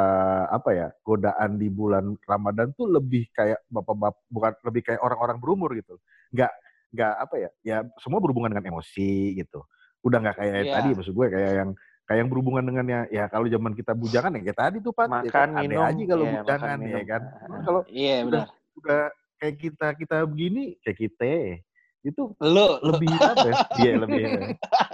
apa 0.47 0.69
ya 0.71 0.87
godaan 1.03 1.59
di 1.59 1.67
bulan 1.67 2.15
Ramadan 2.23 2.71
tuh 2.73 2.89
lebih 2.89 3.29
kayak 3.33 3.61
bapak-bapak 3.67 4.23
bukan 4.29 4.53
lebih 4.65 4.81
kayak 4.87 5.01
orang-orang 5.03 5.37
berumur 5.41 5.69
gitu, 5.75 5.99
nggak 6.33 6.51
nggak 6.93 7.13
apa 7.25 7.35
ya, 7.41 7.49
ya 7.65 7.77
semua 8.01 8.19
berhubungan 8.21 8.53
dengan 8.53 8.69
emosi 8.73 9.37
gitu. 9.39 9.65
Udah 10.05 10.17
nggak 10.21 10.35
kayak 10.41 10.53
Iya. 10.67 10.73
tadi 10.77 10.89
maksud 10.93 11.13
gue 11.15 11.27
kayak 11.31 11.51
yang 11.63 11.69
kayak 12.03 12.19
yang 12.19 12.29
berhubungan 12.29 12.63
dengan 12.67 12.85
ya, 12.85 12.99
ya 13.09 13.23
kalau 13.31 13.47
zaman 13.47 13.71
kita 13.73 13.95
bujangan 13.95 14.35
ya 14.35 14.41
kayak 14.43 14.59
tadi 14.59 14.77
tuh 14.83 14.91
Pak, 14.93 15.07
ya 15.07 15.31
Makan, 15.31 15.31
kan, 15.31 15.49
aneh 15.55 15.67
minum. 15.71 15.87
aja 15.87 16.03
kalau 16.11 16.25
Iya, 16.27 16.33
bujangan 16.43 16.77
makan, 16.77 16.91
ya 16.91 17.03
kan. 17.07 17.21
Ah. 17.23 17.61
Kalau 17.63 17.81
Iya 17.87 18.15
benar. 18.27 18.47
udah 18.73 18.99
kayak 19.39 19.55
kita 19.61 19.87
kita 19.95 20.17
begini 20.27 20.63
kayak 20.83 20.97
kita 20.99 21.31
itu 22.03 22.23
Lu 22.43 22.67
lu 22.83 22.91
lebih 22.99 23.13
apa 23.15 23.45
ya? 23.47 23.55
Iya 23.79 23.91
lebih 24.03 24.23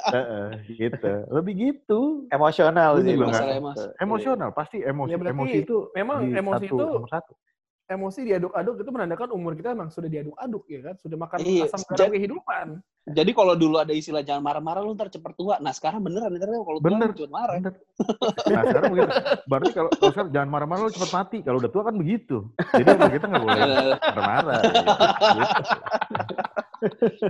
Heeh, 0.09 0.47
gitu. 0.77 1.11
Lebih 1.33 1.53
gitu. 1.57 2.01
Emosional 2.29 2.91
Lu 2.97 3.01
sih. 3.05 3.17
masalah 3.17 3.53
emosi. 3.57 3.85
Emosional 4.01 4.49
pasti 4.53 4.77
emosi 4.81 5.11
Ya, 5.13 5.17
emosi 5.33 5.57
itu 5.65 5.77
memang 5.97 6.19
emosi 6.33 6.65
satu, 6.69 6.77
itu 6.77 6.85
satu. 7.09 7.33
Emosi 7.89 8.21
diaduk-aduk 8.21 8.75
itu 8.79 8.89
menandakan 8.93 9.33
umur 9.33 9.57
kita 9.57 9.73
memang 9.73 9.89
sudah 9.89 10.05
diaduk-aduk 10.05 10.63
ya 10.69 10.79
kan, 10.85 10.95
sudah 11.01 11.17
makan 11.17 11.37
Iya, 11.41 11.65
asam 11.65 11.81
garam 11.83 11.97
jadi- 11.97 12.13
kehidupan. 12.15 12.67
Jadi 13.09 13.31
kalau 13.33 13.57
dulu 13.57 13.81
ada 13.81 13.89
istilah 13.89 14.21
jangan 14.21 14.45
marah-marah 14.45 14.85
lu 14.85 14.93
ntar 14.93 15.09
cepet 15.09 15.33
tua. 15.33 15.57
Nah 15.57 15.73
sekarang 15.73 16.05
beneran 16.05 16.29
ntar 16.29 16.45
kalau 16.45 16.77
tua 16.77 16.85
Bener. 16.85 17.09
lu 17.09 17.17
cepet 17.17 17.33
marah. 17.33 17.57
Bener. 17.57 17.73
Nah 18.45 18.61
sekarang 18.69 18.89
begitu. 18.93 19.09
Berarti 19.49 19.69
kalau, 19.73 19.89
kalau 19.97 20.11
sekarang 20.13 20.29
jangan 20.29 20.49
marah-marah 20.53 20.81
lu 20.85 20.93
cepat 20.93 21.11
mati. 21.11 21.37
Kalau 21.41 21.57
udah 21.57 21.71
tua 21.73 21.83
kan 21.83 21.95
begitu. 21.97 22.37
Jadi 22.69 22.85
kita 23.17 23.25
nggak 23.25 23.41
boleh 23.41 23.57
Eh, 23.57 23.93
marah-marah. 24.13 24.61
Gitu. 25.33 25.63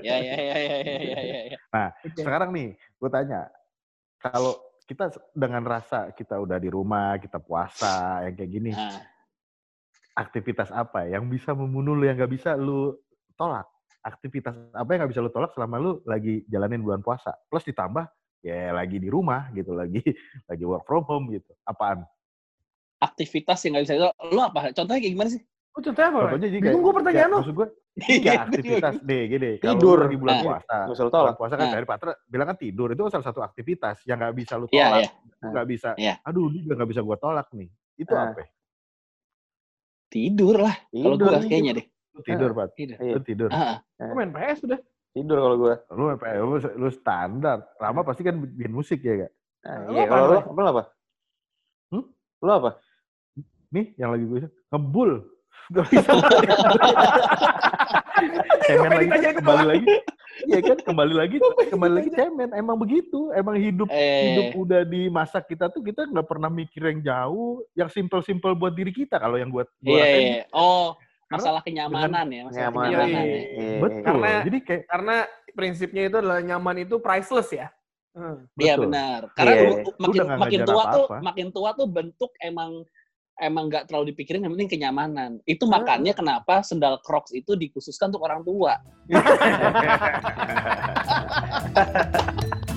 Ya 0.04 0.16
ya 0.20 0.36
ya 0.36 0.58
ya 0.60 0.78
ya 0.84 0.98
ya 1.00 1.20
ya. 1.24 1.40
ya. 1.48 1.58
Oke. 2.04 2.22
Sekarang 2.22 2.50
nih, 2.52 2.68
gue 2.76 3.10
tanya, 3.10 3.48
kalau 4.20 4.60
kita 4.84 5.08
dengan 5.32 5.64
rasa 5.64 6.12
kita 6.12 6.36
udah 6.36 6.60
di 6.60 6.68
rumah, 6.68 7.16
kita 7.18 7.40
puasa, 7.40 8.26
yang 8.28 8.36
kayak 8.36 8.52
gini, 8.52 8.72
Nah, 8.74 9.00
aktivitas 10.20 10.70
apa 10.70 11.08
yang 11.08 11.26
bisa 11.26 11.56
membunuh 11.56 11.96
lu 11.96 12.04
yang 12.04 12.20
nggak 12.20 12.30
bisa 12.30 12.54
lu 12.54 13.00
tolak? 13.34 13.64
Aktivitas 14.00 14.52
apa 14.72 14.90
yang 14.92 15.00
nggak 15.04 15.12
bisa 15.12 15.24
lu 15.24 15.32
tolak 15.32 15.56
selama 15.56 15.76
lu 15.80 15.92
lagi 16.04 16.44
jalanin 16.46 16.84
bulan 16.84 17.00
puasa? 17.00 17.32
Plus 17.48 17.64
ditambah 17.64 18.04
ya 18.40 18.72
lagi 18.72 19.00
di 19.00 19.08
rumah 19.08 19.48
gitu, 19.52 19.72
lagi 19.72 20.04
lagi 20.52 20.64
work 20.64 20.84
from 20.84 21.08
home 21.08 21.32
gitu. 21.32 21.52
Apaan? 21.64 22.04
aktivitas 23.00 23.64
yang 23.64 23.80
nggak 23.80 23.86
bisa 23.88 23.96
itu, 23.96 24.08
lo 24.36 24.42
apa? 24.44 24.76
Contohnya 24.76 25.00
kayak 25.00 25.14
gimana 25.16 25.30
sih? 25.32 25.40
Oh, 25.72 25.80
contohnya 25.80 26.12
apa? 26.12 26.20
Contohnya 26.36 26.50
jadi 26.52 26.64
Bingung 26.68 26.84
gue 26.84 26.94
pertanyaan 27.00 27.30
lu. 27.32 27.38
Maksud 27.40 27.56
gue, 27.56 27.68
Enggak, 28.00 28.36
aktivitas 28.52 28.96
deh, 29.00 29.22
gini. 29.32 29.52
Kalau 29.56 29.74
Tidur. 29.80 29.96
lu 29.96 30.04
lagi 30.04 30.18
bulan 30.20 30.36
Nah. 30.36 30.44
puasa. 30.44 30.78
Lu 30.84 30.94
Bulan 31.00 31.12
tolak. 31.16 31.36
puasa 31.40 31.54
kan 31.56 31.68
Nah. 31.68 31.76
dari 31.80 31.86
Patra 31.88 32.12
bilang 32.28 32.48
kan 32.52 32.58
tidur. 32.60 32.88
Itu 32.92 33.02
kan 33.08 33.12
salah 33.16 33.28
satu 33.32 33.40
aktivitas 33.40 34.04
yang 34.04 34.20
nggak 34.20 34.36
bisa 34.36 34.54
lu 34.60 34.68
Iya, 34.68 34.84
tolak. 34.84 35.00
iya. 35.00 35.10
Lu 35.40 35.48
nggak 35.48 35.68
bisa, 35.72 35.90
Iya. 35.96 36.14
aduh 36.20 36.46
ini 36.52 36.60
juga 36.60 36.74
nggak 36.76 36.90
bisa 36.92 37.02
gua 37.08 37.16
tolak 37.16 37.48
nih. 37.56 37.70
Itu 37.96 38.12
Nah. 38.12 38.36
apa? 38.36 38.42
Tidur 40.10 40.56
lah. 40.58 40.76
Kalau 40.90 41.16
Tidur, 41.16 41.30
gue 41.38 41.46
kayaknya 41.46 41.72
deh. 41.80 41.86
Lu 42.18 42.22
tidur, 42.26 42.50
Pat. 42.58 42.70
Tidur. 42.74 42.98
Iya. 42.98 43.14
Lu 43.14 43.22
tidur. 43.22 43.50
Ah, 43.54 43.78
Gue 43.96 44.16
main 44.18 44.32
PS 44.34 44.60
udah. 44.66 44.80
Tidur 45.14 45.38
kalau 45.38 45.58
gue. 45.62 45.74
Lu, 45.94 46.04
lu, 46.12 46.58
lu 46.58 46.90
standar. 46.90 47.58
Rama 47.78 48.02
pasti 48.02 48.26
kan 48.26 48.36
bikin 48.42 48.74
musik 48.74 49.00
ya, 49.06 49.26
Kak? 49.26 49.32
Nah, 49.64 49.76
Lu 49.86 49.92
iya, 49.96 50.06
kalau 50.10 50.26
lo, 50.28 50.40
lo 50.50 50.70
apa? 50.74 50.84
Hmm? 51.94 52.04
Lo 52.42 52.52
apa? 52.52 52.70
Nih, 53.70 53.94
yang 54.02 54.10
lagi 54.18 54.26
gue 54.26 54.40
ngebul. 54.74 55.12
Gak 55.78 55.86
bisa. 55.94 56.12
cemen 58.66 58.90
lagi, 58.90 59.30
kembali 59.38 59.66
lagi. 59.70 59.86
Iya 60.46 60.60
kan, 60.64 60.78
kembali 60.80 61.14
lagi, 61.14 61.38
kembali 61.68 61.94
lagi 61.94 62.10
cemen. 62.12 62.50
Emang 62.54 62.78
begitu. 62.78 63.32
Emang 63.32 63.56
hidup 63.56 63.90
hidup 63.90 64.46
eh, 64.46 64.56
udah 64.56 64.82
di 64.84 65.08
masa 65.08 65.40
kita 65.40 65.68
tuh 65.68 65.82
kita 65.82 66.06
nggak 66.06 66.24
pernah 66.24 66.48
mikir 66.48 66.80
yang 66.86 67.00
jauh, 67.02 67.66
yang 67.74 67.90
simple-simple 67.90 68.54
buat 68.54 68.72
diri 68.72 68.94
kita. 68.94 69.20
Kalau 69.20 69.36
yang 69.36 69.50
buat 69.50 69.68
gua 69.80 69.92
iya, 69.92 70.04
rasain 70.06 70.22
iya. 70.22 70.44
Oh, 70.52 70.96
Karena 71.26 71.36
masalah 71.36 71.62
kenyamanan 71.62 72.28
ya. 72.30 72.42
Masalah 72.46 72.64
Nyaman. 72.64 72.80
Iya, 72.80 72.88
kenyamanan 72.88 73.24
iya. 73.26 73.36
ya. 73.36 73.44
Iya, 73.44 73.78
Betul. 73.80 74.04
Karena- 74.06 74.42
Jadi 74.46 74.58
kayak 74.64 74.84
Karena 74.88 75.16
prinsipnya 75.52 76.04
itu 76.08 76.16
adalah 76.18 76.40
nyaman 76.40 76.76
itu 76.80 76.96
priceless 76.98 77.50
ya. 77.52 77.68
Hmm. 78.10 78.38
Iya 78.58 78.74
betul. 78.76 78.84
benar. 78.90 79.20
Karena 79.38 79.54
Iya. 79.54 79.62
lu- 79.64 79.78
Lu 79.80 79.92
makin 80.02 80.22
makin 80.36 80.60
tua 80.64 80.84
tuh 80.90 81.06
apa-apa. 81.06 81.16
makin 81.22 81.48
tua 81.52 81.70
tuh 81.74 81.88
bentuk 81.88 82.32
emang 82.42 82.72
emang 83.40 83.72
nggak 83.72 83.88
terlalu 83.88 84.12
dipikirin 84.14 84.44
yang 84.44 84.54
penting 84.54 84.72
kenyamanan. 84.78 85.40
Itu 85.48 85.66
makanya 85.66 86.14
kenapa 86.14 86.62
sendal 86.62 87.00
Crocs 87.02 87.34
itu 87.34 87.56
dikhususkan 87.56 88.12
untuk 88.12 88.28
orang 88.28 88.44
tua. 88.44 88.76